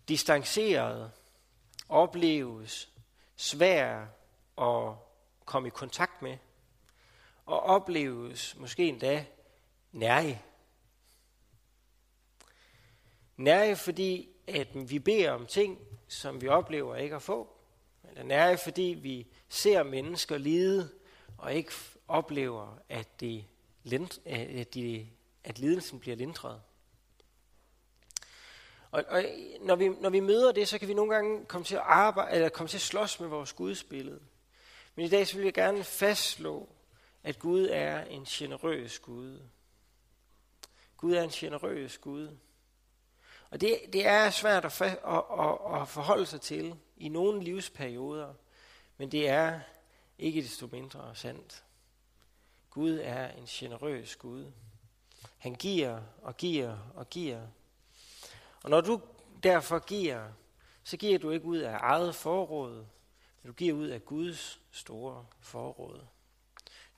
distanceret, 0.09 1.13
opleves 1.89 2.93
svær 3.37 4.07
at 4.61 4.95
komme 5.45 5.69
i 5.69 5.71
kontakt 5.71 6.23
med, 6.23 6.37
og 7.47 7.61
opleves 7.61 8.57
måske 8.57 8.89
endda 8.89 9.27
nærige. 9.93 10.43
Nærige, 13.37 13.77
fordi 13.77 14.29
at 14.47 14.91
vi 14.91 14.99
beder 14.99 15.31
om 15.31 15.47
ting, 15.47 15.79
som 16.09 16.41
vi 16.41 16.49
oplever 16.49 16.97
ikke 16.97 17.17
at 17.17 17.23
få. 17.23 17.58
Men 18.09 18.23
den 18.23 18.31
er, 18.31 18.57
fordi 18.57 18.99
vi 19.03 19.27
ser 19.49 19.83
mennesker 19.83 20.38
lide, 20.38 20.90
og 21.38 21.55
ikke 21.55 21.73
oplever, 22.09 22.79
at, 22.88 23.21
det, 23.21 23.44
at, 24.25 24.75
de, 24.75 25.09
at 25.44 25.59
lidelsen 25.59 26.01
bliver 26.01 26.16
lindret. 26.16 26.61
Og, 28.90 29.05
og 29.09 29.25
når, 29.61 29.77
vi, 29.77 29.88
når 29.88 30.11
vi 30.11 30.21
møder 30.21 30.53
det, 30.53 30.68
så 30.68 30.79
kan 30.79 30.88
vi 30.88 30.94
nogle 30.94 31.14
gange 31.14 31.44
komme 31.44 31.64
til 31.64 31.75
at 31.75 31.83
arbejde, 31.85 32.35
eller 32.35 32.49
komme 32.49 32.68
til 32.68 32.77
at 32.77 32.83
slås 32.83 33.21
med 33.21 33.29
vores 33.29 33.53
gudsbillede. 33.53 34.21
Men 34.94 35.05
i 35.05 35.09
dag 35.09 35.27
så 35.27 35.37
vil 35.37 35.44
jeg 35.44 35.55
gerne 35.55 35.85
fastslå, 35.85 36.68
at 37.25 37.38
Gud 37.38 37.68
er 37.73 38.05
en 38.05 38.25
generøs 38.25 38.99
Gud. 38.99 39.38
Gud 40.97 41.12
er 41.12 41.23
en 41.23 41.31
generøs 41.31 41.99
Gud. 41.99 42.37
Og 43.51 43.61
det, 43.61 43.81
det 43.93 44.07
er 44.07 44.31
svært 44.31 44.65
at, 44.65 44.83
at, 44.83 44.99
at, 45.39 45.81
at 45.81 45.89
forholde 45.89 46.27
sig 46.27 46.41
til 46.41 46.75
i 46.97 47.09
nogle 47.09 47.45
livsperioder, 47.45 48.35
men 48.97 49.13
det 49.13 49.29
er 49.29 49.61
ikke 50.19 50.43
desto 50.43 50.67
mindre 50.67 51.15
sandt. 51.15 51.65
Gud 52.71 52.99
er 53.03 53.29
en 53.31 53.45
generøs 53.47 54.17
Gud. 54.17 54.53
Han 55.39 55.55
giver 55.55 56.01
og 56.23 56.37
giver 56.37 56.79
og 56.95 57.11
giver. 57.11 57.47
Og 58.63 58.71
når 58.71 58.81
du 58.81 59.01
derfor 59.43 59.79
giver, 59.79 60.29
så 60.85 60.97
giver 60.97 61.19
du 61.19 61.31
ikke 61.31 61.47
ud 61.47 61.59
af 61.59 61.79
eget 61.81 62.15
forråd, 62.15 62.75
men 63.43 63.47
du 63.47 63.53
giver 63.53 63.75
ud 63.75 63.87
af 63.87 64.05
Guds 64.05 64.61
store 64.71 65.27
forråd. 65.41 66.01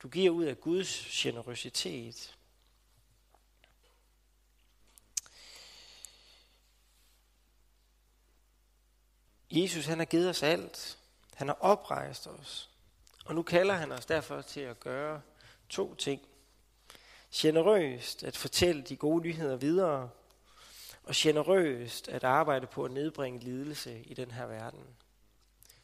Du 0.02 0.08
giver 0.08 0.30
ud 0.30 0.44
af 0.44 0.60
Guds 0.60 1.20
generøsitet. 1.22 2.36
Jesus 9.50 9.86
han 9.86 9.98
har 9.98 10.04
givet 10.04 10.28
os 10.28 10.42
alt. 10.42 10.98
Han 11.34 11.48
har 11.48 11.56
oprejst 11.60 12.26
os. 12.26 12.70
Og 13.24 13.34
nu 13.34 13.42
kalder 13.42 13.74
han 13.74 13.92
os 13.92 14.06
derfor 14.06 14.42
til 14.42 14.60
at 14.60 14.80
gøre 14.80 15.20
to 15.68 15.94
ting. 15.94 16.22
Generøst 17.34 18.24
at 18.24 18.36
fortælle 18.36 18.82
de 18.82 18.96
gode 18.96 19.22
nyheder 19.22 19.56
videre, 19.56 20.10
og 21.04 21.14
generøst 21.14 22.08
at 22.08 22.24
arbejde 22.24 22.66
på 22.66 22.84
at 22.84 22.90
nedbringe 22.90 23.38
lidelse 23.38 24.02
i 24.02 24.14
den 24.14 24.30
her 24.30 24.46
verden. 24.46 24.84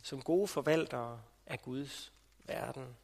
Som 0.02 0.22
gode 0.22 0.48
forvaltere 0.48 1.20
af 1.46 1.62
Guds 1.62 2.12
verden. 2.44 2.96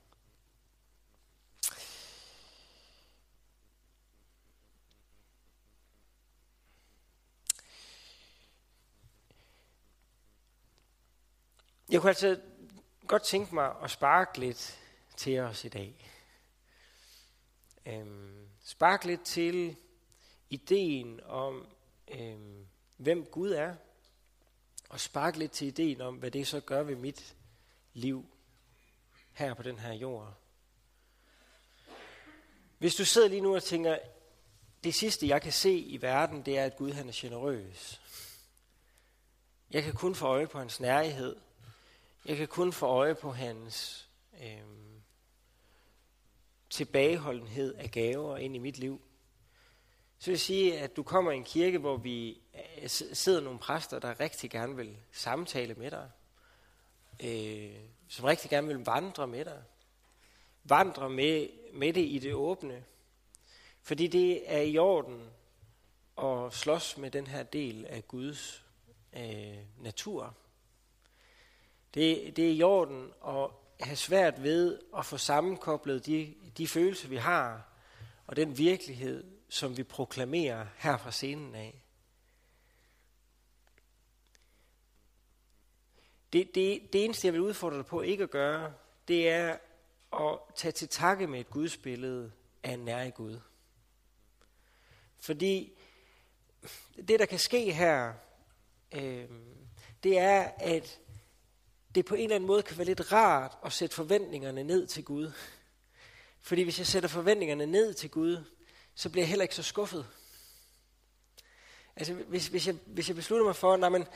Jeg 11.93 12.01
kunne 12.01 12.11
altså 12.11 12.41
godt 13.07 13.23
tænke 13.23 13.55
mig 13.55 13.75
at 13.83 13.91
sparke 13.91 14.39
lidt 14.39 14.79
til 15.17 15.39
os 15.39 15.65
i 15.65 15.69
dag. 15.69 16.11
Øhm, 17.87 18.49
sparke 18.65 19.07
lidt 19.07 19.25
til 19.25 19.77
ideen 20.51 21.21
om, 21.25 21.67
øhm, 22.09 22.67
hvem 22.97 23.25
Gud 23.25 23.51
er, 23.51 23.75
og 24.89 25.01
sparke 25.01 25.39
lidt 25.39 25.53
til 25.53 25.67
ideen 25.67 26.01
om, 26.01 26.17
hvad 26.17 26.31
det 26.31 26.47
så 26.47 26.61
gør 26.61 26.83
ved 26.83 26.97
mit 26.97 27.37
liv 27.93 28.27
her 29.33 29.55
på 29.55 29.63
den 29.63 29.79
her 29.79 29.93
jord. 29.93 30.35
Hvis 32.79 32.95
du 32.95 33.05
sidder 33.05 33.29
lige 33.29 33.41
nu 33.41 33.55
og 33.55 33.63
tænker, 33.63 33.99
det 34.85 34.95
sidste 34.95 35.29
jeg 35.29 35.43
kan 35.43 35.53
se 35.53 35.79
i 35.79 36.03
verden, 36.03 36.43
det 36.43 36.59
er, 36.59 36.65
at 36.65 36.77
Gud 36.77 36.93
han 36.93 37.09
er 37.09 37.13
generøs. 37.15 38.01
Jeg 39.71 39.83
kan 39.83 39.95
kun 39.95 40.15
få 40.15 40.27
øje 40.27 40.47
på 40.47 40.59
hans 40.59 40.81
nærighed, 40.81 41.37
jeg 42.27 42.37
kan 42.37 42.49
kun 42.49 42.73
få 42.73 42.87
øje 42.87 43.15
på 43.15 43.33
hans 43.33 44.09
øh, 44.43 44.63
tilbageholdenhed 46.71 47.75
af 47.75 47.91
gaver 47.91 48.37
ind 48.37 48.57
i 48.57 48.59
mit 48.59 48.79
liv. 48.79 49.01
Så 50.19 50.27
vil 50.27 50.33
jeg 50.33 50.41
sige, 50.41 50.79
at 50.79 50.97
du 50.97 51.03
kommer 51.03 51.33
i 51.33 51.37
en 51.37 51.45
kirke, 51.45 51.79
hvor 51.79 51.97
vi 51.97 52.41
øh, 52.83 52.89
sidder 52.89 53.41
nogle 53.41 53.59
præster, 53.59 53.99
der 53.99 54.21
rigtig 54.21 54.51
gerne 54.51 54.77
vil 54.77 54.97
samtale 55.13 55.75
med 55.75 55.91
dig. 55.91 56.11
Øh, 57.25 57.81
som 58.09 58.25
rigtig 58.25 58.51
gerne 58.51 58.67
vil 58.67 58.85
vandre 58.85 59.27
med 59.27 59.45
dig. 59.45 59.63
Vandre 60.65 61.11
med, 61.11 61.49
med 61.73 61.93
det 61.93 62.05
i 62.05 62.19
det 62.19 62.35
åbne. 62.35 62.85
Fordi 63.83 64.07
det 64.07 64.53
er 64.53 64.61
i 64.61 64.79
orden 64.79 65.31
at 66.19 66.53
slås 66.53 66.97
med 66.97 67.11
den 67.11 67.27
her 67.27 67.43
del 67.43 67.87
af 67.87 68.09
Guds 68.09 68.65
øh, 69.13 69.59
natur. 69.81 70.37
Det, 71.95 72.37
det 72.37 72.47
er 72.47 72.53
i 72.53 72.63
orden 72.63 73.13
at 73.27 73.51
have 73.81 73.97
svært 73.97 74.43
ved 74.43 74.79
at 74.99 75.07
få 75.07 75.19
sammenkoblet 75.19 76.07
de, 76.07 76.35
de 76.59 76.69
følelser, 76.69 77.09
vi 77.09 77.17
har, 77.17 77.69
og 78.27 78.37
den 78.37 78.59
virkelighed, 78.59 79.25
som 79.49 79.77
vi 79.77 79.83
proklamerer 79.83 80.67
her 80.77 80.97
fra 80.97 81.11
scenen 81.11 81.55
af. 81.55 81.83
Det, 86.33 86.55
det, 86.55 86.93
det 86.93 87.05
eneste, 87.05 87.27
jeg 87.27 87.33
vil 87.33 87.41
udfordre 87.41 87.77
dig 87.77 87.87
på 87.87 88.01
ikke 88.01 88.23
at 88.23 88.31
gøre, 88.31 88.75
det 89.09 89.29
er 89.29 89.57
at 90.13 90.39
tage 90.55 90.73
til 90.73 90.89
takke 90.89 91.27
med 91.27 91.41
et 91.41 91.51
gudsbillede 91.51 92.33
af 92.63 92.73
en 92.73 92.85
nær 92.85 93.11
Gud. 93.11 93.41
Fordi 95.19 95.73
det, 97.09 97.21
der 97.21 97.27
kan 97.27 97.39
ske 97.39 97.73
her, 97.73 98.15
øh, 98.95 99.29
det 100.03 100.19
er, 100.19 100.51
at 100.59 101.01
det 101.95 102.05
på 102.05 102.15
en 102.15 102.23
eller 102.23 102.37
anden 102.37 102.47
måde 102.47 102.63
kan 102.63 102.79
være 102.79 102.87
lidt 102.87 103.13
rart 103.13 103.59
at 103.65 103.73
sætte 103.73 103.97
forventningerne 103.97 104.63
ned 104.63 104.87
til 104.87 105.05
Gud. 105.05 105.33
Fordi 106.41 106.63
hvis 106.63 106.79
jeg 106.79 106.87
sætter 106.87 107.09
forventningerne 107.09 107.67
ned 107.67 107.95
til 107.95 108.11
Gud, 108.11 108.45
så 108.95 109.11
bliver 109.11 109.23
jeg 109.23 109.29
heller 109.29 109.43
ikke 109.43 109.55
så 109.55 109.63
skuffet. 109.63 110.07
Altså, 111.97 112.15
hvis, 112.15 112.47
hvis, 112.47 112.67
jeg, 112.67 112.75
hvis 112.87 113.09
jeg 113.09 113.17
beslutter 113.17 113.47
mig 113.47 113.57
for, 113.57 113.75
at 113.75 114.09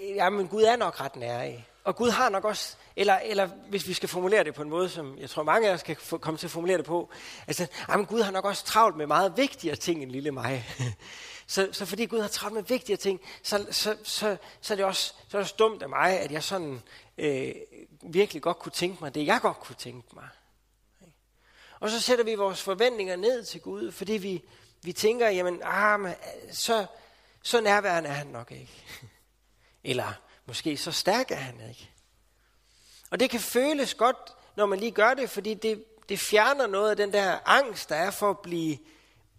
jamen, 0.00 0.48
Gud 0.48 0.62
er 0.62 0.76
nok 0.76 1.00
ret 1.00 1.16
nær 1.16 1.50
Og 1.84 1.96
Gud 1.96 2.10
har 2.10 2.28
nok 2.28 2.44
også, 2.44 2.76
eller, 2.96 3.14
eller 3.18 3.46
hvis 3.46 3.88
vi 3.88 3.92
skal 3.92 4.08
formulere 4.08 4.44
det 4.44 4.54
på 4.54 4.62
en 4.62 4.70
måde, 4.70 4.88
som 4.88 5.18
jeg 5.18 5.30
tror 5.30 5.42
mange 5.42 5.68
af 5.68 5.72
os 5.72 5.82
kan 5.82 5.96
få, 5.96 6.18
komme 6.18 6.38
til 6.38 6.46
at 6.46 6.50
formulere 6.50 6.78
det 6.78 6.86
på, 6.86 7.10
altså, 7.46 7.66
jamen, 7.88 8.06
Gud 8.06 8.22
har 8.22 8.30
nok 8.30 8.44
også 8.44 8.64
travlt 8.64 8.96
med 8.96 9.06
meget 9.06 9.36
vigtigere 9.36 9.76
ting 9.76 10.02
end 10.02 10.10
lille 10.10 10.30
mig. 10.30 10.64
så, 11.46 11.68
så 11.72 11.86
fordi 11.86 12.06
Gud 12.06 12.20
har 12.20 12.28
travlt 12.28 12.54
med 12.54 12.62
vigtige 12.62 12.96
ting, 12.96 13.20
så, 13.42 13.66
så, 13.70 13.96
så, 14.04 14.36
så, 14.60 14.74
er 14.74 14.76
det 14.76 14.84
også, 14.84 15.04
så 15.04 15.36
er 15.36 15.40
det 15.40 15.40
også 15.40 15.54
dumt 15.58 15.82
af 15.82 15.88
mig, 15.88 16.20
at 16.20 16.32
jeg 16.32 16.42
sådan 16.42 16.82
øh, 17.18 17.54
virkelig 18.02 18.42
godt 18.42 18.58
kunne 18.58 18.72
tænke 18.72 18.98
mig 19.00 19.14
det, 19.14 19.26
jeg 19.26 19.40
godt 19.40 19.60
kunne 19.60 19.76
tænke 19.76 20.08
mig. 20.14 20.28
Og 21.80 21.90
så 21.90 22.00
sætter 22.00 22.24
vi 22.24 22.34
vores 22.34 22.62
forventninger 22.62 23.16
ned 23.16 23.44
til 23.44 23.60
Gud, 23.60 23.92
fordi 23.92 24.12
vi, 24.12 24.42
vi 24.82 24.92
tænker, 24.92 25.28
jamen, 25.28 25.60
ah, 25.62 26.00
men, 26.00 26.14
så, 26.52 26.86
så 27.42 27.60
nærværende 27.60 28.08
er 28.08 28.14
han 28.14 28.26
nok 28.26 28.50
ikke. 28.50 28.84
Eller 29.84 30.12
måske 30.46 30.76
så 30.76 30.92
stærk 30.92 31.30
er 31.30 31.36
han 31.36 31.68
ikke. 31.68 31.90
Og 33.10 33.20
det 33.20 33.30
kan 33.30 33.40
føles 33.40 33.94
godt, 33.94 34.16
når 34.56 34.66
man 34.66 34.78
lige 34.78 34.90
gør 34.90 35.14
det, 35.14 35.30
fordi 35.30 35.54
det, 35.54 35.84
det 36.08 36.20
fjerner 36.20 36.66
noget 36.66 36.90
af 36.90 36.96
den 36.96 37.12
der 37.12 37.38
angst, 37.46 37.88
der 37.88 37.96
er 37.96 38.10
for 38.10 38.30
at 38.30 38.38
blive 38.38 38.78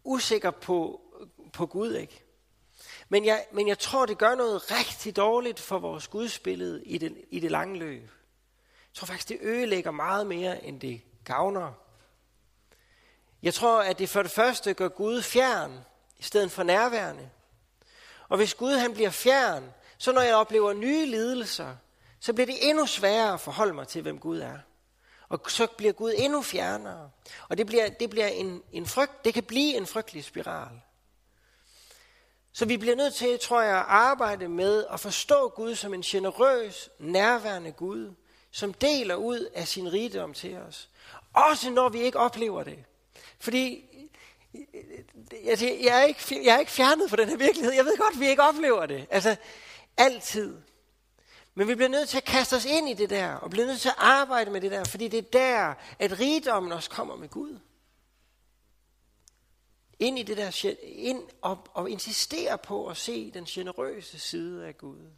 usikker 0.03 0.51
på, 0.51 1.01
på 1.55 1.65
Gud. 1.65 1.93
ikke. 1.93 2.23
Men 3.09 3.25
jeg, 3.25 3.45
men 3.51 3.67
jeg 3.67 3.79
tror, 3.79 4.05
det 4.05 4.17
gør 4.17 4.35
noget 4.35 4.71
rigtig 4.71 5.15
dårligt 5.15 5.59
for 5.59 5.79
vores 5.79 6.07
gudsbillede 6.07 6.83
i 6.85 6.97
det, 6.97 7.17
i 7.29 7.39
det 7.39 7.51
lange 7.51 7.79
løb. 7.79 8.01
Jeg 8.01 8.93
tror 8.93 9.05
faktisk, 9.05 9.29
det 9.29 9.37
ødelægger 9.41 9.91
meget 9.91 10.27
mere, 10.27 10.63
end 10.63 10.79
det 10.79 11.01
gavner. 11.25 11.73
Jeg 13.41 13.53
tror, 13.53 13.81
at 13.81 13.99
det 13.99 14.09
for 14.09 14.21
det 14.21 14.31
første 14.31 14.73
gør 14.73 14.87
Gud 14.87 15.21
fjern, 15.21 15.79
i 16.17 16.23
stedet 16.23 16.51
for 16.51 16.63
nærværende. 16.63 17.29
Og 18.29 18.37
hvis 18.37 18.53
Gud 18.53 18.73
han 18.73 18.93
bliver 18.93 19.09
fjern, 19.09 19.73
så 19.97 20.11
når 20.11 20.21
jeg 20.21 20.35
oplever 20.35 20.73
nye 20.73 21.05
lidelser, 21.05 21.75
så 22.19 22.33
bliver 22.33 22.45
det 22.45 22.69
endnu 22.69 22.85
sværere 22.85 23.33
at 23.33 23.39
forholde 23.39 23.73
mig 23.73 23.87
til, 23.87 24.01
hvem 24.01 24.19
Gud 24.19 24.39
er. 24.39 24.57
Og 25.29 25.41
så 25.47 25.67
bliver 25.77 25.93
Gud 25.93 26.13
endnu 26.17 26.41
fjernere. 26.41 27.09
Og 27.49 27.57
det 27.57 27.67
bliver, 27.67 27.89
det 27.89 28.09
bliver 28.09 28.27
en, 28.27 28.63
en 28.71 28.85
frygt, 28.85 29.25
det 29.25 29.33
kan 29.33 29.43
blive 29.43 29.77
en 29.77 29.85
frygtelig 29.85 30.23
spiral. 30.23 30.81
Så 32.55 32.65
vi 32.65 32.77
bliver 32.77 32.95
nødt 32.95 33.13
til, 33.13 33.39
tror 33.39 33.61
jeg, 33.61 33.77
at 33.77 33.85
arbejde 33.87 34.47
med 34.47 34.85
at 34.91 34.99
forstå 34.99 35.49
Gud 35.49 35.75
som 35.75 35.93
en 35.93 36.01
generøs, 36.01 36.89
nærværende 36.99 37.71
Gud, 37.71 38.13
som 38.51 38.73
deler 38.73 39.15
ud 39.15 39.49
af 39.55 39.67
sin 39.67 39.93
rigdom 39.93 40.33
til 40.33 40.57
os. 40.57 40.89
Også 41.33 41.69
når 41.69 41.89
vi 41.89 41.99
ikke 41.99 42.19
oplever 42.19 42.63
det. 42.63 42.77
Fordi 43.39 43.85
jeg, 45.43 45.61
jeg, 45.61 46.01
er 46.01 46.03
ikke, 46.03 46.45
jeg 46.45 46.55
er 46.55 46.59
ikke 46.59 46.71
fjernet 46.71 47.09
fra 47.09 47.17
den 47.17 47.29
her 47.29 47.37
virkelighed. 47.37 47.73
Jeg 47.73 47.85
ved 47.85 47.97
godt, 47.97 48.13
at 48.13 48.19
vi 48.19 48.27
ikke 48.27 48.43
oplever 48.43 48.85
det. 48.85 49.07
Altså, 49.09 49.35
altid. 49.97 50.57
Men 51.55 51.67
vi 51.67 51.75
bliver 51.75 51.89
nødt 51.89 52.09
til 52.09 52.17
at 52.17 52.25
kaste 52.25 52.55
os 52.55 52.65
ind 52.65 52.89
i 52.89 52.93
det 52.93 53.09
der, 53.09 53.33
og 53.33 53.49
bliver 53.49 53.67
nødt 53.67 53.81
til 53.81 53.89
at 53.89 53.95
arbejde 53.97 54.51
med 54.51 54.61
det 54.61 54.71
der, 54.71 54.83
fordi 54.83 55.07
det 55.07 55.17
er 55.17 55.29
der, 55.33 55.73
at 55.99 56.19
rigdommen 56.19 56.71
også 56.71 56.89
kommer 56.89 57.15
med 57.15 57.29
Gud. 57.29 57.59
Ind 59.99 60.19
i 60.19 60.23
det 60.23 60.37
der, 60.37 60.75
ind 60.83 61.23
og, 61.41 61.67
og 61.73 61.89
insistere 61.89 62.57
på 62.57 62.87
at 62.87 62.97
se 62.97 63.31
den 63.31 63.45
generøse 63.45 64.19
side 64.19 64.67
af 64.67 64.77
Gud. 64.77 65.11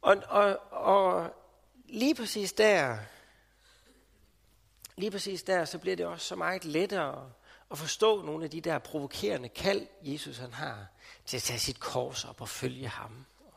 Og, 0.00 0.16
og, 0.28 0.58
og 0.70 1.34
lige 1.84 2.14
præcis 2.14 2.52
der, 2.52 2.98
lige 4.96 5.10
præcis 5.10 5.42
der, 5.42 5.64
så 5.64 5.78
bliver 5.78 5.96
det 5.96 6.06
også 6.06 6.26
så 6.26 6.36
meget 6.36 6.64
lettere 6.64 7.32
at 7.70 7.78
forstå 7.78 8.22
nogle 8.22 8.44
af 8.44 8.50
de 8.50 8.60
der 8.60 8.78
provokerende 8.78 9.48
kald, 9.48 9.86
Jesus 10.02 10.38
han 10.38 10.52
har, 10.52 10.86
til 11.26 11.36
at 11.36 11.42
tage 11.42 11.58
sit 11.58 11.80
kors 11.80 12.24
op 12.24 12.40
og 12.40 12.48
følge 12.48 12.88
ham. 12.88 13.26
Og 13.38 13.52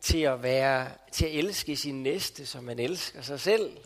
Til 0.00 0.22
at 0.22 0.42
være, 0.42 0.90
til 1.12 1.26
at 1.26 1.34
elske 1.34 1.76
sin 1.76 2.02
næste, 2.02 2.46
som 2.46 2.64
man 2.64 2.78
elsker 2.78 3.22
sig 3.22 3.40
selv. 3.40 3.78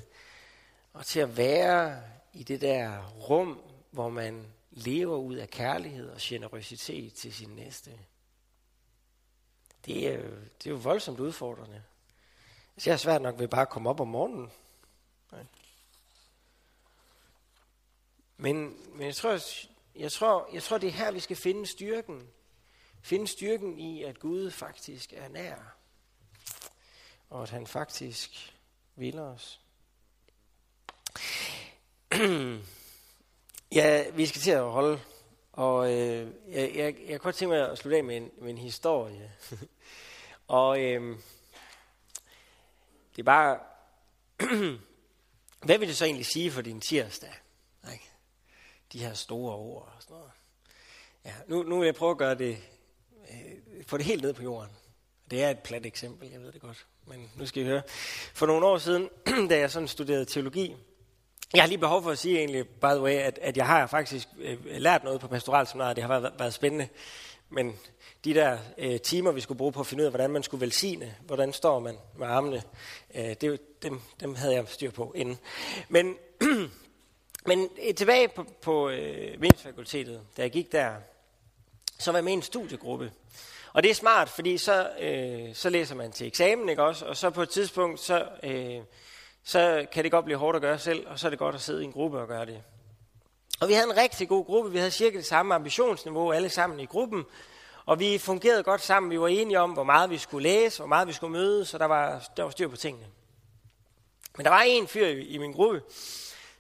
Og 0.93 1.07
til 1.07 1.21
at 1.21 1.37
være 1.37 2.03
i 2.33 2.43
det 2.43 2.61
der 2.61 3.07
rum, 3.09 3.63
hvor 3.91 4.09
man 4.09 4.47
lever 4.71 5.17
ud 5.17 5.35
af 5.35 5.51
kærlighed 5.51 6.11
og 6.11 6.17
generøsitet 6.21 7.15
til 7.15 7.35
sin 7.35 7.49
næste. 7.49 7.99
Det 9.87 10.09
er 10.09 10.19
jo, 10.19 10.31
det 10.31 10.67
er 10.67 10.71
jo 10.71 10.77
voldsomt 10.77 11.21
udfordrende. 11.21 11.83
Så 12.79 12.91
jeg 12.91 12.95
er 12.95 12.99
svært 12.99 13.23
nok 13.23 13.39
ved 13.39 13.49
bare 13.49 13.63
at 13.63 13.69
komme 13.69 13.91
op 13.91 14.01
om 14.01 14.09
morgenen. 14.09 14.51
Men, 18.37 18.77
men 18.93 19.07
jeg, 19.07 19.15
tror, 19.15 19.39
jeg, 19.97 20.13
tror, 20.13 20.49
jeg 20.53 20.63
tror, 20.63 20.79
det 20.79 20.87
er 20.87 20.93
her, 20.93 21.11
vi 21.11 21.21
skal 21.21 21.37
finde 21.37 21.67
styrken. 21.67 22.29
Finde 23.03 23.27
styrken 23.27 23.79
i, 23.79 24.03
at 24.03 24.19
Gud 24.19 24.51
faktisk 24.51 25.13
er 25.13 25.29
nær. 25.29 25.77
Og 27.31 27.43
at 27.43 27.51
han 27.51 27.67
faktisk 27.67 28.57
vil 28.97 29.19
os. 29.19 29.61
ja, 33.79 34.11
vi 34.11 34.27
skal 34.27 34.41
til 34.41 34.51
at 34.51 34.71
holde. 34.71 35.01
Og 35.53 35.93
øh, 35.93 36.29
jeg, 36.49 36.73
jeg, 36.75 36.77
jeg 36.77 36.95
kunne 37.09 37.19
godt 37.19 37.35
tænke 37.35 37.55
mig 37.55 37.71
at 37.71 37.79
slutte 37.79 37.97
af 37.97 38.05
med 38.05 38.17
en, 38.17 38.31
med 38.41 38.51
en 38.51 38.59
historie. 38.59 39.33
og 40.47 40.81
øh, 40.81 41.17
det 43.17 43.19
er 43.19 43.23
bare... 43.23 43.59
Hvad 45.67 45.79
vil 45.79 45.89
det 45.89 45.97
så 45.97 46.05
egentlig 46.05 46.27
sige 46.27 46.51
for 46.51 46.63
din 46.63 46.81
tirsdag? 46.81 47.35
Ikke? 47.93 48.13
de 48.93 48.99
her 48.99 49.15
store 49.15 49.57
ord 49.57 49.93
og 49.97 50.03
sådan 50.03 50.15
noget. 50.15 50.31
Ja, 51.25 51.33
nu, 51.47 51.63
nu 51.63 51.79
vil 51.79 51.87
jeg 51.87 51.95
prøve 51.95 52.11
at 52.11 52.19
gøre 52.19 52.35
det, 52.35 52.59
øh, 53.31 53.85
få 53.87 53.97
det 53.97 54.07
helt 54.07 54.23
ned 54.23 54.33
på 54.33 54.43
jorden. 54.43 54.71
Det 55.31 55.43
er 55.43 55.51
et 55.51 55.59
plat 55.59 55.87
eksempel, 55.87 56.31
jeg 56.31 56.41
ved 56.41 56.53
det 56.53 56.61
godt. 56.61 56.87
Men 57.07 57.31
nu 57.37 57.47
skal 57.47 57.63
I 57.63 57.67
høre. 57.67 57.83
For 58.35 58.47
nogle 58.47 58.67
år 58.67 58.79
siden, 58.79 59.09
da 59.51 59.59
jeg 59.59 59.71
sådan 59.71 59.89
studerede 59.89 60.25
teologi, 60.25 60.77
jeg 61.55 61.63
har 61.63 61.69
lige 61.69 61.79
behov 61.79 62.03
for 62.03 62.11
at 62.11 62.19
sige 62.19 62.39
egentlig, 62.39 62.69
by 62.69 62.87
the 62.87 63.01
way, 63.01 63.13
at, 63.13 63.39
at 63.43 63.57
jeg 63.57 63.67
har 63.67 63.87
faktisk 63.87 64.29
øh, 64.39 64.59
lært 64.65 65.05
noget 65.05 65.21
på 65.21 65.29
pastoralseminaret. 65.29 65.97
Det 65.97 66.05
har 66.05 66.21
været, 66.21 66.33
været 66.39 66.55
spændende. 66.55 66.89
Men 67.49 67.79
de 68.25 68.35
der 68.35 68.59
øh, 68.79 69.01
timer, 69.01 69.33
vi 69.33 69.41
skulle 69.41 69.59
bruge 69.59 69.73
på 69.73 69.81
at 69.81 69.87
finde 69.87 70.03
ud 70.03 70.07
af, 70.07 70.13
hvordan 70.13 70.31
man 70.31 70.43
skulle 70.43 70.61
velsigne, 70.61 71.15
hvordan 71.27 71.53
står 71.53 71.79
man 71.79 71.97
med 72.19 72.27
armene, 72.27 72.63
øh, 73.15 73.35
det, 73.41 73.61
dem, 73.83 74.01
dem 74.21 74.35
havde 74.35 74.55
jeg 74.55 74.65
styr 74.69 74.91
på 74.91 75.13
inden. 75.17 75.39
Men 75.89 76.17
Men 77.47 77.69
øh, 77.83 77.95
tilbage 77.95 78.29
på, 78.29 78.47
på 78.63 78.89
øh, 78.89 79.43
Videnskabsfakultetet, 79.43 80.21
da 80.37 80.43
jeg 80.43 80.51
gik 80.51 80.73
der, 80.73 80.95
så 81.99 82.13
var 82.13 82.19
jeg 82.19 82.25
med 82.25 82.33
i 82.33 82.37
en 82.37 82.43
studiegruppe. 82.43 83.13
Og 83.73 83.83
det 83.83 83.91
er 83.91 83.95
smart, 83.95 84.29
fordi 84.29 84.59
så, 84.59 84.91
øh, 85.01 85.55
så 85.55 85.71
læser 85.71 85.95
man 85.95 86.13
til 86.13 86.27
eksamen, 86.27 86.69
ikke 86.69 86.83
også? 86.83 87.05
Og 87.05 87.17
så 87.17 87.31
på 87.31 87.43
et 87.43 87.49
tidspunkt, 87.49 88.01
så, 88.01 88.29
øh, 88.43 88.81
så 89.45 89.87
kan 89.93 90.05
det 90.05 90.11
godt 90.11 90.25
blive 90.25 90.39
hårdt 90.39 90.57
at 90.57 90.63
gøre 90.63 90.79
selv, 90.79 91.07
og 91.09 91.19
så 91.19 91.29
er 91.29 91.31
det 91.31 91.39
godt 91.39 91.55
at 91.55 91.61
sidde 91.61 91.83
i 91.83 91.85
en 91.85 91.93
gruppe 91.93 92.21
og 92.21 92.29
gøre 92.29 92.47
det. 92.47 92.63
Og 93.61 93.69
vi 93.69 93.73
havde 93.73 93.91
en 93.91 93.97
rigtig 93.97 94.29
god 94.29 94.45
gruppe. 94.45 94.73
Vi 94.73 94.79
havde 94.79 94.91
cirka 94.91 95.17
det 95.17 95.27
samme 95.27 95.55
ambitionsniveau 95.55 96.33
alle 96.33 96.49
sammen 96.49 96.81
i 96.81 96.87
gruppen. 96.87 97.25
Og 97.87 98.01
vi 98.01 98.19
fungerede 98.19 98.63
godt 98.63 98.81
sammen. 98.81 99.11
Vi 99.11 99.21
var 99.21 99.29
enige 99.29 99.61
om, 99.61 99.71
hvor 99.71 99.83
meget 99.83 100.11
vi 100.11 100.19
skulle 100.19 100.49
læse, 100.49 100.79
hvor 100.79 100.87
meget 100.87 101.09
vi 101.09 101.13
skulle 101.13 101.33
møde, 101.33 101.65
så 101.65 101.79
der 101.79 101.85
var, 101.85 102.29
der 102.37 102.43
var 102.43 102.51
styr 102.51 102.69
på 102.69 102.77
tingene. 102.77 103.07
Men 104.37 104.45
der 104.45 104.51
var 104.51 104.61
en 104.67 104.89
fyr 104.89 105.07
i, 105.07 105.21
i 105.21 105.39
min 105.39 105.53
gruppe, 105.53 105.83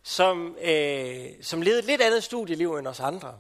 som, 0.03 0.57
øh, 0.63 1.27
som 1.43 1.63
levede 1.63 1.79
et 1.79 1.85
lidt 1.85 2.03
andet 2.03 2.25
studieliv 2.25 2.75
end 2.75 2.87
os 2.87 3.01
andre. 3.01 3.35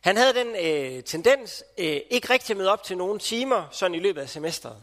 Han 0.00 0.16
havde 0.16 0.34
den 0.34 0.48
øh, 0.48 1.04
tendens 1.04 1.64
øh, 1.78 2.00
ikke 2.10 2.32
rigtig 2.32 2.50
at 2.50 2.56
møde 2.56 2.72
op 2.72 2.82
til 2.82 2.96
nogle 2.96 3.18
timer 3.18 3.68
sådan 3.70 3.94
i 3.94 3.98
løbet 3.98 4.20
af 4.20 4.28
semesteret. 4.28 4.76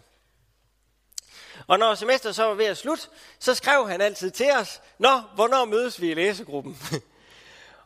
Og 1.67 1.80
når 1.80 1.95
semesteret 1.95 2.36
så 2.36 2.43
var 2.43 2.53
ved 2.53 2.65
at 2.65 2.77
slutte, 2.77 3.08
så 3.39 3.56
skrev 3.56 3.89
han 3.89 4.01
altid 4.01 4.32
til 4.32 4.51
os, 4.51 4.82
Nå, 4.97 5.19
hvornår 5.36 5.65
mødes 5.65 6.01
vi 6.01 6.12
i 6.12 6.13
læsegruppen? 6.13 6.77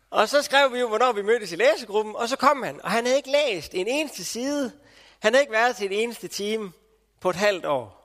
og 0.09 0.29
så 0.29 0.41
skrev 0.41 0.73
vi 0.73 0.79
jo, 0.79 0.87
hvornår 0.87 1.11
vi 1.11 1.21
mødtes 1.21 1.51
i 1.51 1.55
læsegruppen, 1.55 2.15
og 2.15 2.29
så 2.29 2.35
kom 2.35 2.63
han, 2.63 2.81
og 2.81 2.91
han 2.91 3.05
havde 3.05 3.17
ikke 3.17 3.31
læst 3.31 3.73
en 3.73 3.87
eneste 3.87 4.23
side. 4.23 4.71
Han 5.19 5.33
havde 5.33 5.43
ikke 5.43 5.53
været 5.53 5.75
til 5.75 5.85
et 5.85 6.03
eneste 6.03 6.27
time 6.27 6.71
på 7.19 7.29
et 7.29 7.35
halvt 7.35 7.65
år. 7.65 8.01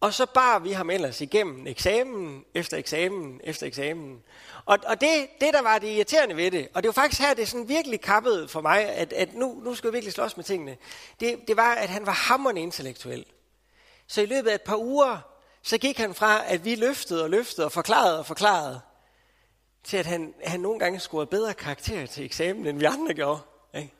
Og 0.00 0.14
så 0.14 0.26
bar 0.26 0.58
vi 0.58 0.72
ham 0.72 0.90
ellers 0.90 1.20
igennem 1.20 1.66
eksamen 1.66 2.44
efter 2.54 2.76
eksamen 2.76 3.40
efter 3.44 3.66
eksamen. 3.66 4.22
Og, 4.64 4.78
og 4.86 5.00
det, 5.00 5.28
det, 5.40 5.54
der 5.54 5.62
var 5.62 5.78
det 5.78 5.88
irriterende 5.88 6.36
ved 6.36 6.50
det, 6.50 6.68
og 6.74 6.82
det 6.82 6.88
var 6.88 6.92
faktisk 6.92 7.22
her, 7.22 7.34
det 7.34 7.48
sådan 7.48 7.68
virkelig 7.68 8.00
kappede 8.00 8.48
for 8.48 8.60
mig, 8.60 8.84
at, 8.84 9.12
at 9.12 9.34
nu, 9.34 9.60
nu 9.64 9.74
skal 9.74 9.90
vi 9.90 9.92
virkelig 9.92 10.12
slås 10.12 10.36
med 10.36 10.44
tingene, 10.44 10.76
det, 11.20 11.48
det 11.48 11.56
var, 11.56 11.74
at 11.74 11.88
han 11.88 12.06
var 12.06 12.12
hammerende 12.12 12.60
intellektuel. 12.60 13.26
Så 14.08 14.22
i 14.22 14.26
løbet 14.26 14.50
af 14.50 14.54
et 14.54 14.62
par 14.62 14.76
uger, 14.76 15.18
så 15.62 15.78
gik 15.78 15.98
han 15.98 16.14
fra, 16.14 16.52
at 16.52 16.64
vi 16.64 16.74
løftede 16.74 17.22
og 17.22 17.30
løftede 17.30 17.64
og 17.64 17.72
forklarede 17.72 18.18
og 18.18 18.26
forklarede, 18.26 18.80
til 19.84 19.96
at 19.96 20.06
han, 20.06 20.34
han 20.44 20.60
nogle 20.60 20.78
gange 20.78 21.00
scorede 21.00 21.26
bedre 21.26 21.54
karakter 21.54 22.06
til 22.06 22.24
eksamen, 22.24 22.66
end 22.66 22.78
vi 22.78 22.84
andre 22.84 23.14
gjorde. 23.14 23.40
Ikke? 23.74 23.92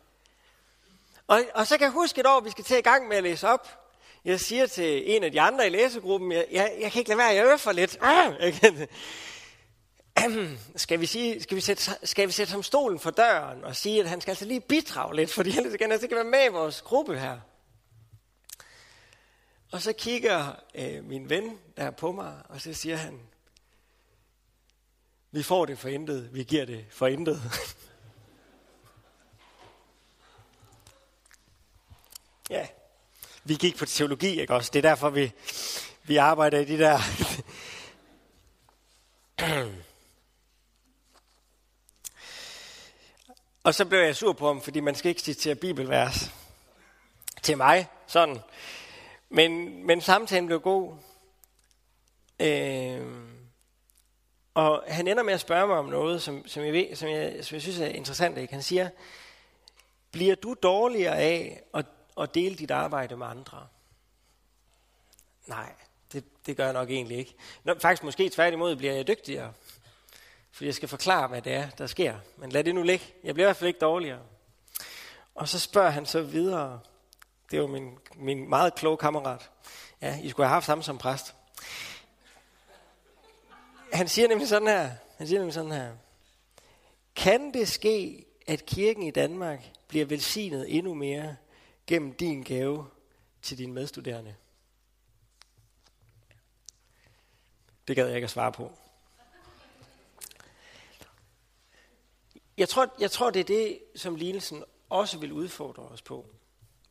Og, 1.26 1.40
og 1.54 1.66
så 1.66 1.76
kan 1.78 1.84
jeg 1.84 1.92
huske 1.92 2.20
et 2.20 2.26
år, 2.26 2.40
vi 2.40 2.50
skal 2.50 2.64
til 2.64 2.78
i 2.78 2.80
gang 2.80 3.08
med 3.08 3.16
at 3.16 3.22
læse 3.22 3.48
op, 3.48 3.68
jeg 4.24 4.40
siger 4.40 4.66
til 4.66 5.16
en 5.16 5.24
af 5.24 5.32
de 5.32 5.40
andre 5.40 5.66
i 5.66 5.70
læsegruppen, 5.70 6.32
jeg, 6.32 6.46
jeg, 6.50 6.76
jeg 6.80 6.92
kan 6.92 6.98
ikke 6.98 7.08
lade 7.08 7.18
være, 7.18 7.26
jeg 7.26 7.44
øver 7.44 7.56
for 7.56 7.72
lidt. 7.72 7.98
Ah! 8.00 8.52
skal 10.76 11.00
vi, 11.00 11.06
sige, 11.06 11.42
skal, 11.42 11.56
vi 11.56 11.60
sætte, 11.60 11.82
skal 12.02 12.26
vi 12.26 12.32
sætte 12.32 12.52
ham 12.52 12.62
stolen 12.62 12.98
for 12.98 13.10
døren 13.10 13.64
og 13.64 13.76
sige, 13.76 14.00
at 14.00 14.08
han 14.08 14.20
skal 14.20 14.30
altså 14.30 14.44
lige 14.44 14.60
bidrage 14.60 15.16
lidt, 15.16 15.32
fordi 15.32 15.48
ellers 15.48 15.64
altså, 15.64 15.78
kan 15.78 15.84
han 15.84 15.92
altså 15.92 16.04
ikke 16.04 16.16
være 16.16 16.24
med 16.24 16.44
i 16.44 16.52
vores 16.52 16.82
gruppe 16.82 17.18
her. 17.18 17.38
Og 19.70 19.82
så 19.82 19.92
kigger 19.92 20.52
øh, 20.74 21.04
min 21.04 21.30
ven 21.30 21.58
der 21.76 21.90
på 21.90 22.12
mig, 22.12 22.42
og 22.48 22.60
så 22.60 22.74
siger 22.74 22.96
han, 22.96 23.20
vi 25.30 25.42
får 25.42 25.66
det 25.66 25.78
for 25.78 25.88
intet, 25.88 26.34
vi 26.34 26.42
giver 26.42 26.64
det 26.64 26.86
for 26.90 27.06
intet. 27.06 27.42
ja 32.50 32.66
vi 33.48 33.54
gik 33.54 33.76
på 33.76 33.86
teologi, 33.86 34.40
ikke 34.40 34.54
også? 34.54 34.70
Det 34.72 34.78
er 34.78 34.88
derfor, 34.90 35.10
vi, 35.10 35.32
vi 36.02 36.16
arbejder 36.16 36.58
i 36.58 36.64
de 36.64 36.78
der... 36.78 37.00
Og 43.64 43.74
så 43.74 43.84
blev 43.84 44.00
jeg 44.00 44.16
sur 44.16 44.32
på 44.32 44.46
ham, 44.46 44.62
fordi 44.62 44.80
man 44.80 44.94
skal 44.94 45.08
ikke 45.08 45.20
citere 45.20 45.54
bibelvers 45.54 46.30
til 47.42 47.56
mig, 47.56 47.88
sådan. 48.06 48.38
Men, 49.28 49.82
men 49.86 50.00
samtalen 50.00 50.46
blev 50.46 50.60
god. 50.60 50.96
Øh, 52.40 53.06
og 54.54 54.84
han 54.88 55.08
ender 55.08 55.22
med 55.22 55.34
at 55.34 55.40
spørge 55.40 55.66
mig 55.66 55.76
om 55.76 55.84
noget, 55.84 56.22
som, 56.22 56.48
som, 56.48 56.64
jeg, 56.64 56.72
ved, 56.72 56.96
som, 56.96 57.08
jeg, 57.08 57.44
som 57.44 57.54
jeg 57.54 57.62
synes 57.62 57.80
er 57.80 57.86
interessant. 57.86 58.38
Ikke? 58.38 58.52
Han 58.52 58.62
siger, 58.62 58.90
bliver 60.10 60.34
du 60.34 60.54
dårligere 60.62 61.16
af 61.16 61.62
at 61.74 61.86
at 62.20 62.34
dele 62.34 62.56
dit 62.56 62.70
arbejde 62.70 63.16
med 63.16 63.26
andre? 63.26 63.66
Nej, 65.46 65.72
det, 66.12 66.24
det 66.46 66.56
gør 66.56 66.64
jeg 66.64 66.72
nok 66.72 66.90
egentlig 66.90 67.18
ikke. 67.18 67.34
Nå, 67.64 67.74
faktisk 67.78 68.02
måske 68.02 68.28
tværtimod 68.28 68.76
bliver 68.76 68.92
jeg 68.92 69.06
dygtigere. 69.06 69.52
Fordi 70.52 70.66
jeg 70.66 70.74
skal 70.74 70.88
forklare, 70.88 71.28
hvad 71.28 71.42
det 71.42 71.52
er, 71.52 71.70
der 71.70 71.86
sker. 71.86 72.18
Men 72.36 72.50
lad 72.50 72.64
det 72.64 72.74
nu 72.74 72.82
ligge. 72.82 73.04
Jeg 73.24 73.34
bliver 73.34 73.46
i 73.46 73.48
hvert 73.48 73.56
fald 73.56 73.68
ikke 73.68 73.80
dårligere. 73.80 74.20
Og 75.34 75.48
så 75.48 75.58
spørger 75.58 75.90
han 75.90 76.06
så 76.06 76.22
videre. 76.22 76.80
Det 77.50 77.60
var 77.60 77.66
min, 77.66 77.98
min 78.14 78.48
meget 78.48 78.74
kloge 78.74 78.96
kammerat. 78.96 79.50
Ja, 80.02 80.20
I 80.22 80.30
skulle 80.30 80.46
have 80.46 80.54
haft 80.54 80.66
ham 80.66 80.82
som 80.82 80.98
præst. 80.98 81.34
Han 83.92 84.08
siger 84.08 84.28
nemlig 84.28 84.48
sådan 84.48 84.68
her. 84.68 84.90
Han 85.16 85.26
siger 85.26 85.38
nemlig 85.38 85.54
sådan 85.54 85.72
her. 85.72 85.96
Kan 87.16 87.54
det 87.54 87.68
ske, 87.68 88.26
at 88.46 88.66
kirken 88.66 89.02
i 89.02 89.10
Danmark 89.10 89.70
bliver 89.88 90.06
velsignet 90.06 90.76
endnu 90.76 90.94
mere 90.94 91.36
gennem 91.86 92.12
din 92.12 92.42
gave 92.42 92.86
til 93.42 93.58
dine 93.58 93.72
medstuderende? 93.72 94.34
Det 97.88 97.96
gad 97.96 98.06
jeg 98.06 98.14
ikke 98.16 98.24
at 98.24 98.30
svare 98.30 98.52
på. 98.52 98.72
Jeg 102.56 102.68
tror, 102.68 102.94
jeg 103.00 103.10
tror, 103.10 103.30
det 103.30 103.40
er 103.40 103.44
det, 103.44 103.80
som 103.96 104.14
lignelsen 104.14 104.64
også 104.88 105.18
vil 105.18 105.32
udfordre 105.32 105.82
os 105.82 106.02
på. 106.02 106.26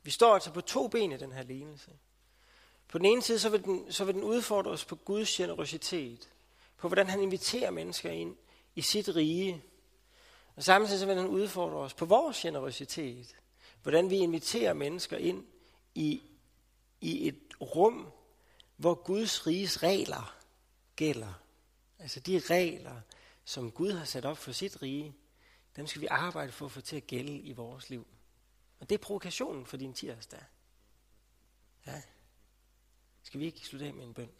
Vi 0.07 0.11
står 0.11 0.33
altså 0.33 0.51
på 0.51 0.61
to 0.61 0.87
ben 0.87 1.11
i 1.11 1.17
den 1.17 1.31
her 1.31 1.43
lignelse. 1.43 1.91
På 2.87 2.97
den 2.97 3.05
ene 3.05 3.21
side, 3.21 3.39
så 3.39 3.49
vil 3.49 3.63
den, 3.63 3.91
så 3.91 4.05
vil 4.05 4.15
den 4.15 4.23
udfordre 4.23 4.71
os 4.71 4.85
på 4.85 4.95
Guds 4.95 5.29
generositet. 5.29 6.29
På 6.77 6.87
hvordan 6.87 7.07
han 7.07 7.21
inviterer 7.21 7.71
mennesker 7.71 8.09
ind 8.09 8.35
i 8.75 8.81
sit 8.81 9.15
rige. 9.15 9.63
Og 10.55 10.63
samtidig 10.63 10.99
så 10.99 11.05
vil 11.05 11.17
den 11.17 11.27
udfordre 11.27 11.77
os 11.77 11.93
på 11.93 12.05
vores 12.05 12.37
generositet. 12.37 13.35
Hvordan 13.83 14.09
vi 14.09 14.15
inviterer 14.17 14.73
mennesker 14.73 15.17
ind 15.17 15.45
i, 15.95 16.21
i 17.01 17.27
et 17.27 17.39
rum, 17.61 18.11
hvor 18.77 18.93
Guds 18.93 19.47
riges 19.47 19.83
regler 19.83 20.37
gælder. 20.95 21.33
Altså 21.99 22.19
de 22.19 22.39
regler, 22.39 23.01
som 23.45 23.71
Gud 23.71 23.91
har 23.91 24.05
sat 24.05 24.25
op 24.25 24.37
for 24.37 24.51
sit 24.51 24.81
rige, 24.81 25.15
dem 25.75 25.87
skal 25.87 26.01
vi 26.01 26.07
arbejde 26.07 26.51
for 26.51 26.65
at 26.65 26.71
få 26.71 26.81
til 26.81 26.95
at 26.95 27.07
gælde 27.07 27.39
i 27.39 27.51
vores 27.51 27.89
liv. 27.89 28.07
Og 28.79 28.89
det 28.89 28.95
er 28.95 29.03
provokationen 29.03 29.65
for 29.65 29.77
din 29.77 29.93
tirsdag. 29.93 30.43
Ja. 31.87 32.01
Skal 33.23 33.39
vi 33.39 33.45
ikke 33.45 33.59
slutte 33.59 33.85
af 33.85 33.93
med 33.93 34.03
en 34.03 34.13
bøn? 34.13 34.31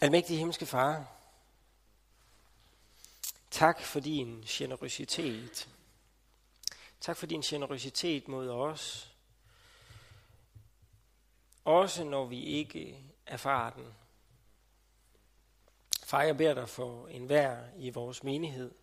Almægtige 0.00 0.38
himmelske 0.38 0.66
far, 0.66 1.20
Tak 3.50 3.80
for 3.80 4.00
din 4.00 4.44
generøsitet. 4.48 5.68
Tak 7.00 7.16
for 7.16 7.26
din 7.26 7.40
generøsitet 7.40 8.28
mod 8.28 8.48
os. 8.48 9.14
Også 11.64 12.04
når 12.04 12.26
vi 12.26 12.42
ikke 12.42 13.04
erfarer 13.26 13.70
den. 13.70 13.94
Far, 16.10 16.22
jeg 16.22 16.36
beder 16.36 16.54
dig 16.54 16.68
for 16.68 17.08
enhver 17.08 17.64
i 17.76 17.90
vores 17.90 18.22
menighed, 18.22 18.74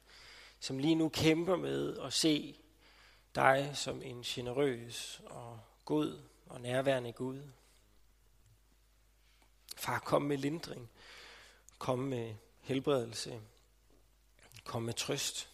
som 0.60 0.78
lige 0.78 0.96
nu 0.96 1.10
kæmper 1.10 1.56
med 1.56 1.98
at 1.98 2.14
se 2.14 2.60
dig 3.36 3.72
som 3.74 4.02
en 4.02 4.22
generøs 4.22 5.22
og 5.26 5.60
god 5.86 6.22
og 6.46 6.62
nærværende 6.62 7.12
Gud. 7.12 7.44
Far, 9.78 10.00
kom 10.00 10.22
med 10.22 10.38
lindring. 10.38 10.90
Kom 11.78 12.00
med 12.00 12.36
helbredelse. 12.62 13.42
Kom 14.64 14.84
med 14.84 14.94
trøst. 14.94 15.50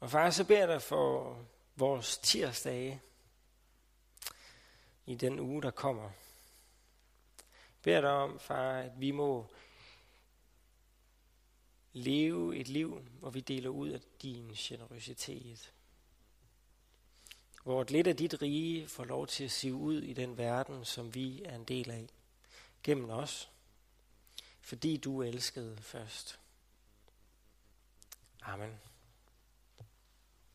Og 0.00 0.10
far, 0.10 0.30
så 0.30 0.44
beder 0.44 0.60
jeg 0.60 0.68
dig 0.68 0.82
for 0.82 1.38
vores 1.76 2.18
tirsdage 2.18 3.00
i 5.06 5.14
den 5.14 5.40
uge, 5.40 5.62
der 5.62 5.70
kommer. 5.70 6.10
Beder 7.86 8.00
dig 8.00 8.10
om, 8.10 8.38
far, 8.38 8.78
at 8.78 8.92
vi 9.00 9.10
må 9.10 9.46
leve 11.92 12.56
et 12.56 12.68
liv, 12.68 13.00
hvor 13.20 13.30
vi 13.30 13.40
deler 13.40 13.68
ud 13.68 13.88
af 13.88 14.00
din 14.22 14.50
generøsitet. 14.54 15.72
Hvor 17.64 17.82
et 17.82 17.90
lidt 17.90 18.06
af 18.06 18.16
dit 18.16 18.42
rige 18.42 18.88
får 18.88 19.04
lov 19.04 19.26
til 19.26 19.44
at 19.44 19.50
sive 19.50 19.74
ud 19.74 20.02
i 20.02 20.12
den 20.12 20.36
verden, 20.36 20.84
som 20.84 21.14
vi 21.14 21.42
er 21.42 21.56
en 21.56 21.64
del 21.64 21.90
af. 21.90 22.06
Gennem 22.82 23.10
os 23.10 23.50
fordi 24.60 24.96
du 24.96 25.22
elskede 25.22 25.76
først. 25.76 26.40
Amen. 28.42 28.85